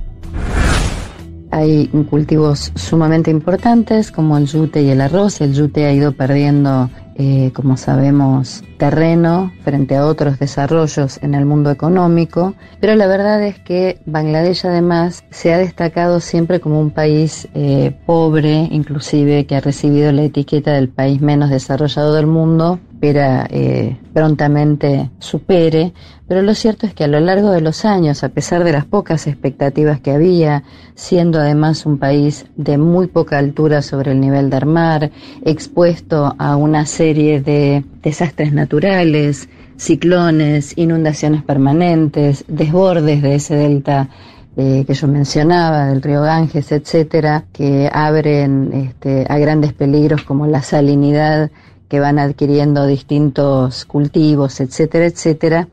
Hay 1.52 1.88
cultivos 2.08 2.72
sumamente 2.76 3.30
importantes 3.30 4.12
como 4.12 4.38
el 4.38 4.46
yute 4.46 4.82
y 4.82 4.90
el 4.90 5.00
arroz. 5.00 5.40
El 5.40 5.52
yute 5.52 5.84
ha 5.84 5.92
ido 5.92 6.12
perdiendo, 6.12 6.90
eh, 7.16 7.50
como 7.52 7.76
sabemos, 7.76 8.62
terreno 8.78 9.52
frente 9.64 9.96
a 9.96 10.06
otros 10.06 10.38
desarrollos 10.38 11.18
en 11.22 11.34
el 11.34 11.46
mundo 11.46 11.72
económico. 11.72 12.54
Pero 12.80 12.94
la 12.94 13.08
verdad 13.08 13.42
es 13.42 13.58
que 13.58 13.98
Bangladesh 14.06 14.64
además 14.64 15.24
se 15.30 15.52
ha 15.52 15.58
destacado 15.58 16.20
siempre 16.20 16.60
como 16.60 16.80
un 16.80 16.90
país 16.90 17.48
eh, 17.54 17.96
pobre, 18.06 18.68
inclusive 18.70 19.44
que 19.46 19.56
ha 19.56 19.60
recibido 19.60 20.12
la 20.12 20.22
etiqueta 20.22 20.72
del 20.74 20.88
país 20.88 21.20
menos 21.20 21.50
desarrollado 21.50 22.14
del 22.14 22.28
mundo. 22.28 22.78
Espera 23.00 23.46
eh, 23.48 23.96
prontamente 24.12 25.08
supere, 25.20 25.94
pero 26.28 26.42
lo 26.42 26.54
cierto 26.54 26.84
es 26.84 26.92
que 26.92 27.04
a 27.04 27.08
lo 27.08 27.18
largo 27.18 27.50
de 27.50 27.62
los 27.62 27.86
años, 27.86 28.22
a 28.22 28.28
pesar 28.28 28.62
de 28.62 28.72
las 28.72 28.84
pocas 28.84 29.26
expectativas 29.26 30.00
que 30.00 30.10
había, 30.10 30.64
siendo 30.96 31.40
además 31.40 31.86
un 31.86 31.96
país 31.96 32.44
de 32.56 32.76
muy 32.76 33.06
poca 33.06 33.38
altura 33.38 33.80
sobre 33.80 34.12
el 34.12 34.20
nivel 34.20 34.50
del 34.50 34.66
mar, 34.66 35.10
expuesto 35.46 36.34
a 36.36 36.56
una 36.56 36.84
serie 36.84 37.40
de 37.40 37.84
desastres 38.02 38.52
naturales, 38.52 39.48
ciclones, 39.78 40.76
inundaciones 40.76 41.42
permanentes, 41.42 42.44
desbordes 42.48 43.22
de 43.22 43.34
ese 43.36 43.54
delta 43.54 44.10
eh, 44.58 44.84
que 44.86 44.92
yo 44.92 45.08
mencionaba, 45.08 45.86
del 45.86 46.02
río 46.02 46.20
Ganges, 46.20 46.70
etcétera, 46.70 47.44
que 47.50 47.88
abren 47.90 48.74
este, 48.74 49.24
a 49.26 49.38
grandes 49.38 49.72
peligros 49.72 50.22
como 50.22 50.46
la 50.46 50.60
salinidad 50.60 51.50
que 51.90 52.00
van 52.00 52.20
adquiriendo 52.20 52.86
distintos 52.86 53.84
cultivos, 53.84 54.60
etcétera, 54.60 55.06
etcétera, 55.06 55.68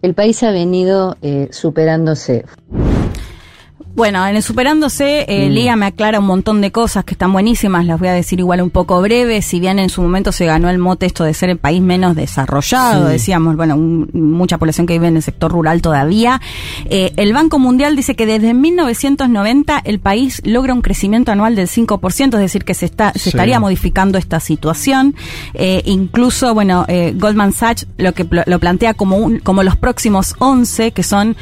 el 0.00 0.14
país 0.14 0.42
ha 0.42 0.50
venido 0.50 1.16
eh, 1.20 1.48
superándose. 1.52 2.46
Bueno, 3.94 4.24
en 4.28 4.36
el 4.36 4.44
Superándose, 4.44 5.24
eh, 5.26 5.50
Lía 5.50 5.74
me 5.74 5.86
aclara 5.86 6.20
un 6.20 6.26
montón 6.26 6.60
de 6.60 6.70
cosas 6.70 7.02
que 7.04 7.14
están 7.14 7.32
buenísimas, 7.32 7.84
las 7.84 7.98
voy 7.98 8.06
a 8.06 8.12
decir 8.12 8.38
igual 8.38 8.62
un 8.62 8.70
poco 8.70 9.00
breve, 9.02 9.42
si 9.42 9.58
bien 9.58 9.80
en 9.80 9.88
su 9.88 10.02
momento 10.02 10.30
se 10.30 10.46
ganó 10.46 10.70
el 10.70 10.78
mote 10.78 11.04
esto 11.06 11.24
de 11.24 11.34
ser 11.34 11.50
el 11.50 11.58
país 11.58 11.82
menos 11.82 12.14
desarrollado, 12.14 13.06
Sí. 13.06 13.12
decíamos, 13.14 13.56
bueno, 13.56 13.74
un- 13.74 14.08
mucha 14.12 14.56
población 14.56 14.86
que 14.86 14.92
vive 14.92 15.08
en 15.08 15.16
el 15.16 15.22
sector 15.24 15.50
rural 15.50 15.82
todavía. 15.82 16.40
Eh, 16.84 17.12
el 17.16 17.32
Banco 17.32 17.58
Mundial 17.58 17.96
dice 17.96 18.14
que 18.14 18.24
desde 18.24 18.54
1990 18.54 19.80
el 19.82 19.98
país 19.98 20.42
logra 20.44 20.74
un 20.74 20.80
crecimiento 20.82 21.32
anual 21.32 21.56
del 21.56 21.66
5%, 21.66 22.36
es 22.36 22.42
decir, 22.42 22.64
que 22.64 22.74
se, 22.74 22.84
está, 22.86 23.12
se 23.14 23.18
Sí. 23.18 23.28
estaría 23.30 23.58
modificando 23.58 24.16
esta 24.16 24.38
situación. 24.38 25.16
Eh, 25.54 25.82
incluso, 25.86 26.54
bueno, 26.54 26.84
eh, 26.86 27.14
Goldman 27.16 27.50
Sachs 27.52 27.88
lo 27.96 28.14
que 28.14 28.24
lo 28.46 28.58
plantea 28.60 28.94
como, 28.94 29.16
un, 29.16 29.40
como 29.40 29.64
los 29.64 29.74
próximos 29.74 30.36
11, 30.38 30.92
que 30.92 31.02
son 31.02 31.34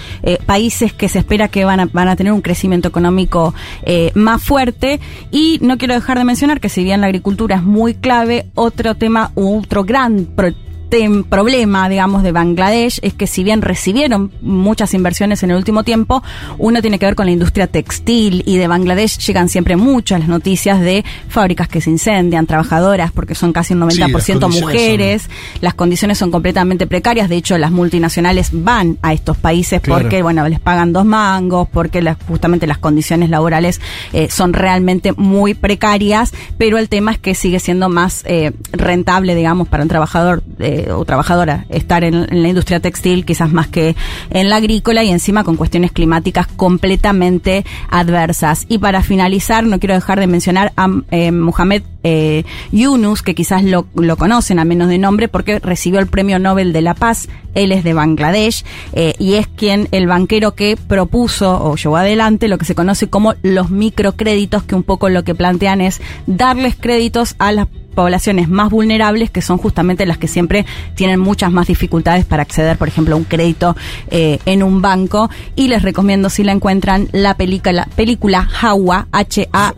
países 0.46 0.94
que 0.94 1.10
se 1.10 1.18
espera 1.18 1.48
que 1.48 1.66
van 1.66 1.80
a, 1.80 1.86
van 1.92 2.08
a 2.08 2.16
tener 2.16 2.32
un 2.36 2.42
crecimiento 2.42 2.88
económico 2.88 3.54
eh, 3.82 4.12
más 4.14 4.42
fuerte. 4.42 5.00
Y 5.30 5.58
no 5.62 5.76
quiero 5.78 5.94
dejar 5.94 6.18
de 6.18 6.24
mencionar 6.24 6.60
que 6.60 6.68
si 6.68 6.84
bien 6.84 7.00
la 7.00 7.08
agricultura 7.08 7.56
es 7.56 7.62
muy 7.62 7.94
clave, 7.94 8.46
otro 8.54 8.94
tema, 8.94 9.32
otro 9.34 9.84
gran 9.84 10.26
pro- 10.26 10.54
tem- 10.90 11.24
problema, 11.24 11.88
digamos, 11.88 12.22
de 12.22 12.32
Bangladesh 12.32 12.98
es 13.02 13.14
que 13.14 13.26
si 13.26 13.42
bien 13.44 13.62
recibieron 13.62 14.32
muchas 14.40 14.94
inversiones 14.94 15.42
en 15.42 15.50
el 15.50 15.56
último 15.56 15.82
tiempo, 15.84 16.22
uno 16.58 16.80
tiene 16.80 16.98
que 16.98 17.06
ver 17.06 17.14
con 17.14 17.26
la 17.26 17.32
industria 17.32 17.66
textil 17.66 18.42
y 18.46 18.56
de 18.56 18.68
Bangladesh 18.68 19.18
llegan 19.18 19.48
siempre 19.48 19.76
muchas 19.76 20.20
las 20.20 20.28
noticias 20.28 20.80
de 20.80 21.04
fábricas 21.28 21.68
que 21.68 21.80
se 21.80 21.90
incendian, 21.90 22.46
trabajadoras, 22.46 23.12
porque 23.12 23.34
son 23.34 23.52
casi 23.52 23.74
un 23.74 23.90
Sí, 23.90 23.98
las 24.00 24.08
90% 24.10 24.40
condiciones 24.40 24.60
mujeres, 24.62 25.30
las 25.60 25.74
condiciones 25.74 26.18
son 26.18 26.30
completamente 26.30 26.86
precarias, 26.86 27.28
de 27.28 27.36
hecho 27.36 27.58
las 27.58 27.70
multinacionales 27.70 28.50
van 28.52 28.98
a 29.02 29.12
estos 29.12 29.36
países 29.36 29.80
Claro. 29.80 30.02
porque, 30.02 30.22
bueno, 30.22 30.48
les 30.48 30.60
pagan 30.60 30.92
dos 30.92 31.04
mangos, 31.04 31.68
porque 31.72 32.00
las, 32.02 32.16
justamente 32.26 32.66
las 32.66 32.78
condiciones 32.78 33.30
laborales 33.30 33.80
eh, 34.12 34.28
son 34.30 34.52
realmente 34.52 35.12
muy 35.12 35.54
precarias, 35.54 36.32
pero 36.58 36.78
el 36.78 36.88
tema 36.88 37.12
es 37.12 37.18
que 37.18 37.34
sigue 37.34 37.60
siendo 37.60 37.88
más 37.88 38.22
eh, 38.26 38.52
rentable, 38.72 39.34
digamos, 39.34 39.68
para 39.68 39.82
un 39.82 39.88
trabajador 39.88 40.42
eh, 40.58 40.75
o 40.90 41.04
trabajadora 41.04 41.66
estar 41.68 42.04
en, 42.04 42.26
la 42.30 42.48
industria 42.48 42.80
textil, 42.80 43.24
quizás 43.24 43.52
más 43.52 43.68
que 43.68 43.96
en 44.30 44.48
la 44.48 44.56
agrícola 44.56 45.04
y 45.04 45.10
encima 45.10 45.44
con 45.44 45.56
cuestiones 45.56 45.92
climáticas 45.92 46.46
completamente 46.46 47.64
adversas. 47.90 48.66
Y 48.68 48.78
para 48.78 49.02
finalizar, 49.02 49.64
no 49.64 49.78
quiero 49.78 49.94
dejar 49.94 50.20
de 50.20 50.26
mencionar 50.26 50.72
a 50.76 50.88
eh, 51.10 51.32
Mohamed 51.32 51.82
eh, 52.02 52.44
Yunus, 52.70 53.22
que 53.22 53.34
quizás 53.34 53.64
lo, 53.64 53.86
lo 53.94 54.16
conocen 54.16 54.58
a 54.58 54.64
menos 54.64 54.88
de 54.88 54.98
nombre, 54.98 55.28
porque 55.28 55.58
recibió 55.58 55.98
el 55.98 56.06
Premio 56.06 56.38
Nobel 56.38 56.72
de 56.72 56.82
la 56.82 56.94
Paz. 56.94 57.28
Él 57.54 57.72
es 57.72 57.84
de 57.84 57.94
Bangladesh 57.94 58.64
eh, 58.92 59.14
y 59.18 59.34
es 59.34 59.48
quien, 59.48 59.88
el 59.90 60.06
banquero 60.06 60.54
que 60.54 60.76
propuso 60.76 61.64
o 61.64 61.76
llevó 61.76 61.96
adelante 61.96 62.48
lo 62.48 62.58
que 62.58 62.64
se 62.66 62.74
conoce 62.74 63.08
como 63.08 63.34
los 63.42 63.70
microcréditos, 63.70 64.62
que 64.62 64.74
un 64.74 64.82
poco 64.82 65.08
lo 65.08 65.24
que 65.24 65.34
plantean 65.34 65.80
es 65.80 66.00
darles 66.26 66.76
créditos 66.76 67.34
a 67.38 67.52
las 67.52 67.68
poblaciones 67.96 68.48
más 68.48 68.70
vulnerables, 68.70 69.30
que 69.30 69.42
son 69.42 69.58
justamente 69.58 70.06
las 70.06 70.18
que 70.18 70.28
siempre 70.28 70.64
tienen 70.94 71.18
muchas 71.18 71.50
más 71.50 71.66
dificultades 71.66 72.24
para 72.24 72.42
acceder, 72.42 72.76
por 72.78 72.86
ejemplo, 72.86 73.16
a 73.16 73.18
un 73.18 73.24
crédito 73.24 73.74
eh, 74.10 74.38
en 74.46 74.62
un 74.62 74.80
banco. 74.82 75.28
Y 75.56 75.66
les 75.66 75.82
recomiendo, 75.82 76.30
si 76.30 76.44
la 76.44 76.52
encuentran, 76.52 77.08
la 77.10 77.34
película, 77.36 77.88
película 77.96 78.48
Hawa, 78.60 79.08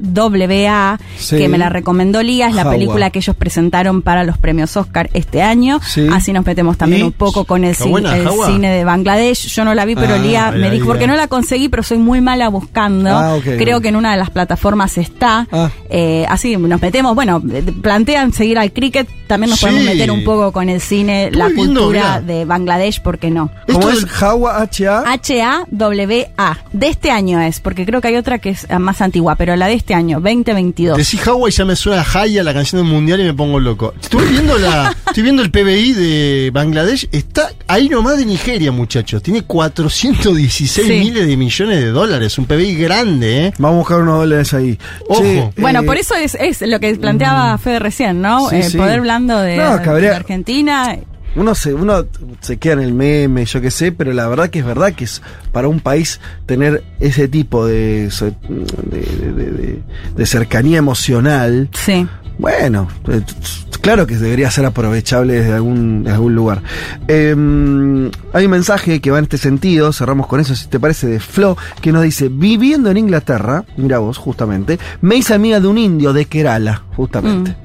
H-A-W-A, 0.02 0.98
Sí. 1.18 1.36
que 1.38 1.48
me 1.48 1.58
la 1.58 1.68
recomendó 1.68 2.22
Lía 2.22 2.48
es 2.48 2.54
la 2.54 2.68
película 2.68 3.10
que 3.10 3.18
ellos 3.20 3.36
presentaron 3.36 4.02
para 4.02 4.24
los 4.24 4.38
premios 4.38 4.76
Oscar 4.76 5.08
este 5.14 5.42
año. 5.42 5.80
Sí. 5.86 6.06
Así 6.12 6.32
nos 6.32 6.44
metemos 6.44 6.76
también 6.76 7.02
¿Y? 7.02 7.04
un 7.04 7.12
poco 7.12 7.44
con 7.44 7.64
el, 7.64 7.70
¿Está 7.70 7.84
cine, 7.84 7.92
buena, 7.92 8.16
el 8.16 8.24
Jawa? 8.24 8.46
cine 8.46 8.70
de 8.70 8.84
Bangladesh. 8.84 9.48
Yo 9.48 9.64
no 9.64 9.74
la 9.74 9.84
vi, 9.84 9.94
pero 9.94 10.14
Ah, 10.14 10.18
Lía 10.18 10.50
me 10.52 10.70
dijo, 10.70 10.86
porque 10.86 11.06
no 11.06 11.14
la 11.16 11.28
conseguí, 11.28 11.68
pero 11.68 11.82
soy 11.82 11.98
muy 11.98 12.20
mala 12.20 12.48
buscando. 12.48 13.10
Ah, 13.10 13.36
Creo 13.42 13.80
que 13.80 13.88
en 13.88 13.96
una 13.96 14.10
de 14.12 14.16
las 14.18 14.30
plataformas 14.30 14.98
está. 14.98 15.46
Ah. 15.52 15.70
Eh, 15.90 16.24
así 16.28 16.56
nos 16.56 16.80
metemos, 16.80 17.14
bueno, 17.14 17.42
eh, 17.52 17.62
plantean 18.08 18.32
seguir 18.32 18.56
al 18.58 18.72
cricket, 18.72 19.06
también 19.28 19.50
nos 19.50 19.58
Sí. 19.60 19.66
podemos 19.66 19.84
meter 19.84 20.10
un 20.10 20.24
poco 20.24 20.50
con 20.52 20.68
el 20.68 20.80
cine, 20.80 21.30
la 21.32 21.46
viendo, 21.48 21.80
cultura 21.82 22.20
mirá. 22.20 22.20
de 22.20 22.44
Bangladesh, 22.44 23.00
¿por 23.02 23.18
qué 23.18 23.30
no? 23.30 23.50
¿Cómo 23.66 23.88
Esto 23.90 23.92
es 23.92 24.04
Jawa 24.06 24.60
H-A? 24.62 25.04
H-A-W-A. 25.12 26.58
De 26.72 26.88
este 26.88 27.10
año 27.10 27.40
es, 27.40 27.60
porque 27.60 27.84
creo 27.86 28.00
que 28.00 28.08
hay 28.08 28.16
otra 28.16 28.38
que 28.38 28.50
es 28.50 28.66
más 28.78 29.00
antigua, 29.00 29.36
pero 29.36 29.54
la 29.56 29.66
de 29.66 29.74
este 29.74 29.94
año, 29.94 30.20
2022. 30.20 30.96
Decís 30.96 31.26
Hawaii 31.26 31.52
ya 31.52 31.64
me 31.64 31.76
suena 31.76 32.02
a 32.02 32.20
Haya, 32.20 32.42
la 32.42 32.54
canción 32.54 32.82
del 32.82 32.90
mundial, 32.92 33.20
y 33.20 33.24
me 33.24 33.34
pongo 33.34 33.60
loco. 33.60 33.94
Estoy 34.00 34.26
viendo 34.28 34.58
la, 34.58 34.94
estoy 35.06 35.22
viendo 35.22 35.42
el 35.42 35.50
PBI 35.50 35.92
de 35.92 36.50
Bangladesh, 36.52 37.08
está 37.12 37.50
ahí 37.66 37.88
nomás 37.88 38.18
de 38.18 38.26
Nigeria, 38.26 38.72
muchachos. 38.72 39.22
Tiene 39.22 39.42
416 39.42 40.86
Sí. 40.86 40.92
miles 40.92 41.26
de 41.26 41.36
millones 41.36 41.78
de 41.80 41.90
dólares, 41.90 42.38
un 42.38 42.46
PBI 42.46 42.74
grande, 42.76 43.46
¿eh? 43.46 43.52
Vamos 43.58 43.76
a 43.76 43.78
buscar 43.80 44.00
unos 44.00 44.18
dólares 44.18 44.54
ahí. 44.54 44.78
Ojo. 45.08 45.52
Bueno, 45.58 45.80
eh, 45.80 45.84
por 45.84 45.96
eso 45.96 46.14
es, 46.14 46.34
es 46.34 46.60
lo 46.62 46.80
que 46.80 46.94
planteaba 46.96 47.56
Fede 47.58 47.78
recién, 47.78 48.20
¿no? 48.22 48.48
Sí, 48.50 48.56
el 48.56 48.64
sí. 48.64 48.78
De, 49.26 49.56
No, 49.56 49.82
que 49.82 49.88
habría- 49.90 50.10
de 50.10 50.16
Argentina. 50.16 50.96
Uno 51.36 51.54
se, 51.54 51.74
uno 51.74 52.04
se 52.40 52.56
queda 52.56 52.72
en 52.74 52.80
el 52.80 52.94
meme, 52.94 53.44
yo 53.44 53.60
qué 53.60 53.70
sé, 53.70 53.92
pero 53.92 54.12
la 54.12 54.26
verdad 54.28 54.48
que 54.48 54.60
es 54.60 54.64
verdad 54.64 54.94
que 54.94 55.04
es 55.04 55.22
para 55.52 55.68
un 55.68 55.78
país 55.78 56.20
tener 56.46 56.82
ese 57.00 57.28
tipo 57.28 57.66
de, 57.66 58.10
de, 60.16 60.26
cercanía 60.26 60.78
emocional. 60.78 61.68
Sí. 61.74 62.06
Bueno, 62.38 62.88
eh, 63.08 63.20
claro 63.80 64.06
que 64.06 64.16
debería 64.16 64.50
ser 64.50 64.64
aprovechable 64.64 65.34
desde 65.34 65.52
algún, 65.52 66.04
de 66.04 66.12
algún 66.12 66.34
lugar. 66.34 66.62
Eh, 67.08 67.30
hay 68.32 68.44
un 68.44 68.50
mensaje 68.50 69.00
que 69.00 69.10
va 69.10 69.18
en 69.18 69.24
este 69.24 69.38
sentido, 69.38 69.92
cerramos 69.92 70.28
con 70.28 70.38
eso, 70.40 70.54
si 70.54 70.66
te 70.68 70.78
parece, 70.80 71.08
de 71.08 71.20
Flo, 71.20 71.56
que 71.80 71.92
nos 71.92 72.02
dice, 72.04 72.28
viviendo 72.30 72.90
en 72.90 72.96
Inglaterra, 72.96 73.64
mira 73.76 73.98
vos, 73.98 74.18
justamente, 74.18 74.78
me 75.00 75.16
hice 75.16 75.34
amiga 75.34 75.58
de 75.60 75.66
un 75.66 75.78
indio 75.78 76.12
de 76.12 76.24
Kerala, 76.26 76.84
justamente. 76.96 77.56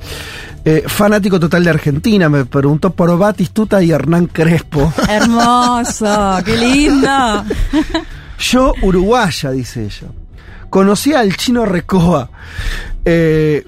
Eh, 0.66 0.84
fanático 0.88 1.40
total 1.40 1.64
de 1.66 1.70
Argentina, 1.72 2.30
me 2.30 2.46
preguntó 2.46 2.92
por 2.92 3.18
Batistuta 3.18 3.84
y 3.84 3.92
Hernán 3.92 4.28
Crespo. 4.28 4.94
Hermoso, 5.10 6.38
qué 6.46 6.56
lindo. 6.58 7.44
Yo, 8.40 8.74
uruguaya, 8.82 9.52
dice 9.52 9.84
ella. 9.86 10.08
Conocí 10.70 11.14
al 11.14 11.36
chino 11.36 11.66
Recoba. 11.66 12.30
Eh, 13.06 13.66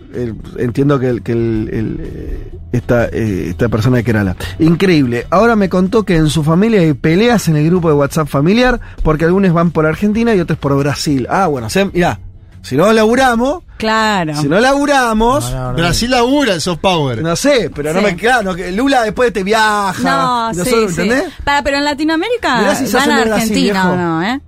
entiendo 0.57 0.97
que, 0.99 1.09
el- 1.09 1.21
que 1.21 1.33
el- 1.33 1.69
el, 1.71 1.97
eh, 2.01 2.51
esta, 2.71 3.05
eh, 3.07 3.47
esta 3.49 3.67
persona 3.69 3.97
de 3.97 4.03
Kerala. 4.03 4.35
Increíble. 4.59 5.27
Ahora 5.29 5.55
me 5.55 5.69
contó 5.69 6.03
que 6.03 6.15
en 6.15 6.29
su 6.29 6.43
familia 6.43 6.79
hay 6.81 6.93
peleas 6.93 7.47
en 7.49 7.57
el 7.57 7.65
grupo 7.65 7.89
de 7.89 7.95
WhatsApp 7.95 8.27
familiar 8.27 8.79
porque 9.03 9.25
algunos 9.25 9.53
van 9.53 9.71
por 9.71 9.85
Argentina 9.85 10.33
y 10.33 10.39
otros 10.39 10.57
por 10.57 10.75
Brasil. 10.77 11.27
Ah, 11.29 11.47
bueno, 11.47 11.67
o 11.67 11.69
sea, 11.69 11.85
mirá, 11.85 12.19
si 12.65 12.75
no 12.75 12.91
laburamos, 12.91 13.63
Claro. 13.77 14.35
si 14.35 14.47
no 14.49 14.59
laburamos, 14.59 15.51
No, 15.51 15.57
no, 15.57 15.71
no. 15.71 15.77
Brasil 15.77 16.09
labura 16.11 16.53
el 16.53 16.61
soft 16.61 16.79
power. 16.79 17.21
no 17.21 17.35
sé, 17.35 17.71
pero 17.73 17.93
no 17.93 17.99
Sí. 17.99 18.05
me 18.05 18.15
claro, 18.15 18.55
que 18.55 18.71
Lula 18.71 19.03
después 19.03 19.31
te 19.31 19.43
viaja. 19.43 19.93
No, 20.03 20.51
sí, 20.53 20.57
nosotros, 20.59 20.93
sí. 20.95 21.01
¿entendés? 21.01 21.33
Para, 21.43 21.61
pero 21.63 21.77
en 21.77 21.85
Latinoamérica 21.85 22.57
Mirá 22.59 22.75
si 22.75 22.91
van 22.93 23.11
a 23.11 23.17
Argentina 23.21 23.91
o 23.91 23.95
no, 23.95 24.23
¿eh? 24.23 24.41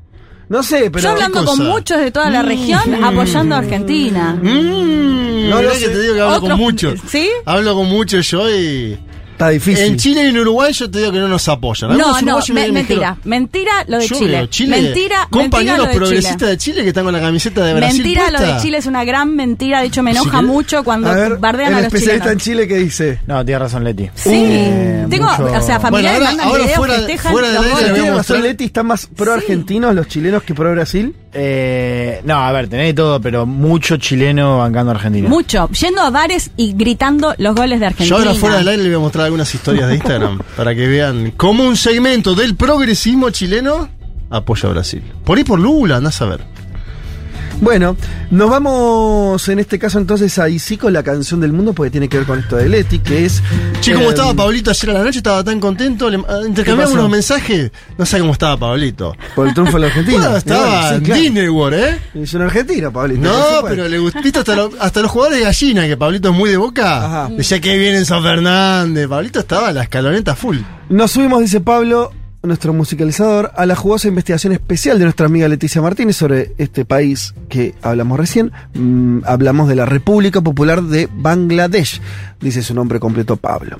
No 0.49 0.63
sé, 0.63 0.89
pero 0.89 1.03
Yo 1.03 1.09
hablando 1.11 1.41
¿Qué 1.41 1.45
con 1.45 1.59
muchos 1.67 1.99
de 1.99 2.09
toda 2.09 2.29
la 2.29 2.41
región 2.41 3.03
apoyando 3.03 3.53
a 3.55 3.57
Argentina. 3.57 4.33
Mm, 4.41 5.49
No 5.49 5.57
mirá 5.57 5.61
lo 5.61 5.69
que 5.71 5.75
sé. 5.79 5.89
te 5.89 6.01
digo 6.01 6.13
que 6.15 6.21
hablo 6.21 6.35
Otros- 6.37 6.49
con 6.51 6.59
muchos. 6.59 6.99
¿Sí? 7.09 7.29
Hablo 7.45 7.75
con 7.75 7.87
muchos 7.87 8.29
yo 8.31 8.49
y. 8.49 8.97
está 9.37 9.49
difícil. 9.49 9.85
En 9.85 9.97
Chile 9.97 10.23
y 10.25 10.27
en 10.29 10.37
Uruguay 10.39 10.73
yo 10.73 10.89
te 10.89 10.97
digo 10.99 11.11
que 11.11 11.19
no 11.19 11.27
nos 11.27 11.47
apoyan. 11.47 11.91
Algunos 11.91 12.21
No, 12.23 12.39
no, 12.39 12.39
me- 12.47 12.53
me- 12.53 12.67
me 12.67 12.71
mentira. 12.73 12.99
dijeron, 12.99 13.17
Mentira 13.23 13.71
lo 13.87 13.99
de 13.99 14.05
Chile. 14.07 14.47
Chile. 14.49 14.81
Mentira, 14.81 15.27
Compañeros 15.29 15.53
mentira 15.53 15.77
lo 15.77 15.85
de 15.87 15.93
progresistas 15.95 16.37
Chile. 16.37 16.49
de 16.51 16.57
Chile 16.57 16.81
que 16.81 16.87
están 16.89 17.03
con 17.03 17.13
la 17.13 17.21
camiseta 17.21 17.63
de 17.65 17.73
Brasil. 17.75 18.01
Mentira 18.03 18.31
lo 18.31 18.37
puesta. 18.37 18.55
de 18.55 18.61
Chile 18.61 18.77
es 18.79 18.85
una 18.87 19.03
gran 19.05 19.35
mentira. 19.35 19.81
De 19.81 19.87
hecho, 19.87 20.01
me 20.03 20.11
enoja 20.11 20.39
que- 20.39 20.45
mucho 20.45 20.83
cuando 20.83 21.09
a 21.09 21.13
ver, 21.15 21.37
bardean 21.37 21.69
el 21.73 21.77
a 21.77 21.81
los 21.81 21.93
especialista 21.93 22.31
en. 22.31 22.39
Chile 22.39 22.67
que 22.67 22.77
dice. 22.77 23.19
No, 23.27 23.45
tiene 23.45 23.59
razón, 23.59 23.83
Leti. 23.83 24.09
Sí, 24.15 24.29
Eh, 24.33 25.05
tengo, 25.09 25.27
mucho- 25.29 25.45
o 25.45 25.61
sea, 25.61 25.79
familiares 25.79 26.19
Bueno, 26.19 26.29
ahora- 26.29 26.29
mandan 26.31 26.47
ahora 26.47 26.63
videos, 26.63 26.77
fuera 26.77 26.93
de- 26.93 26.99
festejan 26.99 27.31
fuera 27.31 27.47
¿Tiene 27.47 27.67
mostrar- 28.09 28.17
razón 28.17 28.41
Leti? 28.41 28.63
¿Están 28.65 28.85
más 28.87 29.07
pro 29.15 29.33
argentinos 29.33 29.93
los 29.95 30.07
chilenos 30.07 30.43
que 30.43 30.53
pro 30.55 30.71
Brasil? 30.71 31.15
Eh, 31.33 32.21
no, 32.23 32.35
a 32.35 32.51
ver, 32.51 32.67
tenés 32.67 32.95
todo, 32.95 33.19
pero 33.21 33.45
mucho 33.45 33.97
chileno 33.97 34.57
bancando 34.59 34.91
a 34.91 34.95
Argentina. 34.95 35.29
Mucho, 35.29 35.69
yendo 35.69 36.01
a 36.01 36.09
bares 36.09 36.51
y 36.57 36.73
gritando 36.73 37.33
los 37.37 37.55
goles 37.55 37.79
de 37.79 37.85
Yo 37.85 37.89
Argentina. 37.89 38.17
ahora 38.17 38.33
fuera 38.33 38.57
del 38.57 38.67
aire 38.69 38.83
le 38.83 38.89
voy 38.89 38.97
a 38.97 38.99
mostrar 38.99 39.25
algunas 39.25 39.53
historias 39.53 39.89
de 39.89 39.95
Instagram 39.95 40.39
para 40.57 40.73
que 40.73 40.87
vean 40.87 41.31
cómo 41.35 41.63
un 41.65 41.75
segmento 41.77 42.33
del 42.33 42.55
progresismo 42.55 43.29
chileno 43.29 43.89
apoya 44.29 44.69
a 44.69 44.71
Brasil. 44.73 45.03
Por 45.23 45.37
ahí 45.37 45.43
por 45.43 45.59
Lula, 45.59 45.97
andás 45.97 46.21
a 46.21 46.25
ver. 46.25 46.56
Bueno, 47.59 47.97
nos 48.29 48.49
vamos 48.51 49.49
en 49.49 49.57
este 49.59 49.79
caso 49.79 49.97
entonces 49.97 50.37
a 50.37 50.47
sí 50.59 50.77
con 50.77 50.93
la 50.93 51.01
canción 51.01 51.39
del 51.39 51.53
mundo 51.53 51.73
porque 51.73 51.89
tiene 51.89 52.07
que 52.07 52.17
ver 52.17 52.27
con 52.27 52.37
esto 52.39 52.55
de 52.55 52.69
Leti, 52.69 52.99
que 52.99 53.25
es... 53.25 53.41
Che, 53.81 53.93
como 53.93 54.05
eh, 54.05 54.09
estaba 54.09 54.33
Pablito 54.35 54.69
ayer 54.69 54.89
a 54.91 54.93
la 54.93 55.03
noche, 55.03 55.17
estaba 55.17 55.43
tan 55.43 55.59
contento. 55.59 56.07
Le, 56.09 56.17
ah, 56.27 56.41
intercambiamos 56.45 56.93
unos 56.93 57.09
mensajes. 57.09 57.71
No 57.97 58.05
sé 58.05 58.19
cómo 58.19 58.33
estaba 58.33 58.57
Pablito. 58.57 59.15
Por 59.35 59.47
el 59.47 59.53
triunfo 59.55 59.73
de 59.77 59.81
la 59.81 59.87
Argentina. 59.87 60.19
Bueno, 60.19 60.37
estaba 60.37 60.67
Y 60.67 60.69
bueno, 60.69 60.87
sí, 60.89 60.95
en 60.95 61.01
claro. 61.03 61.21
Disney 61.21 61.49
World, 61.49 61.79
¿eh? 61.79 61.99
Es 62.15 62.33
un 62.35 62.41
argentino, 62.43 62.91
Pablito. 62.93 63.21
No, 63.21 63.67
pero 63.67 63.87
le 63.87 63.97
gustó. 63.99 64.21
¿Viste 64.21 64.39
hasta, 64.39 64.55
lo- 64.55 64.71
hasta 64.79 65.01
los 65.01 65.09
jugadores 65.11 65.39
de 65.39 65.45
gallina, 65.45 65.87
que 65.87 65.97
Pablito 65.97 66.29
es 66.29 66.35
muy 66.35 66.49
de 66.51 66.57
boca? 66.57 67.05
Ajá. 67.05 67.29
Decía 67.35 67.59
que 67.59 67.75
viene 67.77 67.97
en 67.97 68.05
San 68.05 68.21
Fernández. 68.21 69.07
Pablito 69.07 69.39
estaba 69.39 69.69
a 69.69 69.73
la 69.73 69.83
escaloneta 69.83 70.35
full. 70.35 70.57
Nos 70.89 71.11
subimos, 71.11 71.41
dice 71.41 71.59
Pablo, 71.59 72.11
nuestro 72.43 72.73
musicalizador, 72.73 73.51
a 73.55 73.65
la 73.65 73.75
jugosa 73.75 74.07
investigación 74.07 74.53
especial 74.53 74.97
de 74.99 75.05
nuestra 75.05 75.25
amiga 75.25 75.47
Leticia 75.47 75.81
Martínez 75.81 76.15
sobre 76.15 76.53
este 76.57 76.85
país 76.85 77.33
que 77.49 77.75
hablamos 77.81 78.19
recién. 78.19 78.51
Mm, 78.73 79.19
hablamos 79.25 79.67
de 79.67 79.75
la 79.75 79.85
República 79.85 80.41
Popular 80.41 80.83
de 80.83 81.09
Bangladesh, 81.11 82.01
dice 82.39 82.61
su 82.61 82.73
nombre 82.73 82.99
completo 82.99 83.37
Pablo. 83.37 83.79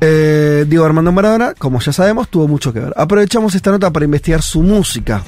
Eh, 0.00 0.64
Diego 0.68 0.84
Armando 0.84 1.12
Maradona, 1.12 1.54
como 1.54 1.80
ya 1.80 1.92
sabemos, 1.92 2.28
tuvo 2.28 2.48
mucho 2.48 2.72
que 2.72 2.80
ver. 2.80 2.92
Aprovechamos 2.96 3.54
esta 3.54 3.70
nota 3.70 3.90
para 3.92 4.04
investigar 4.04 4.42
su 4.42 4.62
música. 4.62 5.22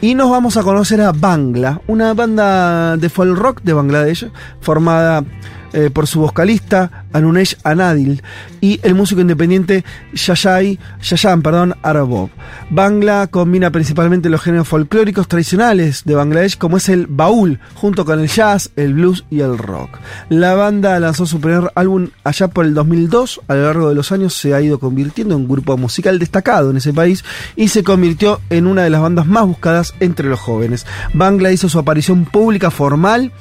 Y 0.00 0.14
nos 0.14 0.30
vamos 0.30 0.56
a 0.56 0.62
conocer 0.62 1.00
a 1.00 1.10
Bangla, 1.10 1.80
una 1.88 2.14
banda 2.14 2.96
de 2.96 3.08
folk 3.08 3.36
rock 3.36 3.62
de 3.62 3.72
Bangladesh, 3.72 4.30
formada 4.60 5.24
eh, 5.72 5.90
por 5.90 6.06
su 6.06 6.20
vocalista 6.20 7.04
Anunesh 7.12 7.56
Anadil 7.62 8.22
y 8.60 8.80
el 8.82 8.94
músico 8.94 9.20
independiente 9.20 9.84
Yayay, 10.14 10.78
Yayan 11.02 11.42
perdón, 11.42 11.74
Arabov. 11.82 12.30
Bangla 12.70 13.26
combina 13.28 13.70
principalmente 13.70 14.28
los 14.28 14.40
géneros 14.40 14.68
folclóricos 14.68 15.28
tradicionales 15.28 16.04
de 16.04 16.14
Bangladesh, 16.14 16.58
como 16.58 16.76
es 16.76 16.88
el 16.88 17.06
baúl, 17.06 17.60
junto 17.74 18.04
con 18.04 18.20
el 18.20 18.28
jazz, 18.28 18.70
el 18.76 18.94
blues 18.94 19.24
y 19.30 19.40
el 19.40 19.58
rock. 19.58 19.98
La 20.28 20.54
banda 20.54 20.98
lanzó 21.00 21.26
su 21.26 21.40
primer 21.40 21.70
álbum 21.74 22.08
allá 22.24 22.48
por 22.48 22.64
el 22.64 22.74
2002. 22.74 23.40
A 23.48 23.54
lo 23.54 23.64
largo 23.64 23.88
de 23.88 23.94
los 23.94 24.12
años 24.12 24.34
se 24.34 24.54
ha 24.54 24.60
ido 24.60 24.78
convirtiendo 24.78 25.34
en 25.34 25.42
un 25.42 25.48
grupo 25.48 25.76
musical 25.76 26.18
destacado 26.18 26.70
en 26.70 26.78
ese 26.78 26.92
país 26.92 27.24
y 27.56 27.68
se 27.68 27.84
convirtió 27.84 28.40
en 28.50 28.66
una 28.66 28.82
de 28.82 28.90
las 28.90 29.00
bandas 29.00 29.26
más 29.26 29.46
buscadas 29.46 29.94
entre 30.00 30.28
los 30.28 30.40
jóvenes. 30.40 30.86
Bangla 31.14 31.52
hizo 31.52 31.68
su 31.68 31.78
aparición 31.78 32.24
pública 32.24 32.70
formal 32.70 33.32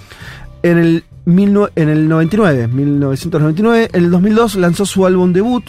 en 0.64 0.78
el, 0.78 1.04
en 1.28 1.90
el 1.90 2.08
99, 2.08 2.68
1999. 2.70 3.90
En 3.92 4.04
el 4.06 4.12
2002 4.12 4.56
lanzó 4.56 4.86
su 4.86 5.06
álbum 5.06 5.34
debut 5.34 5.66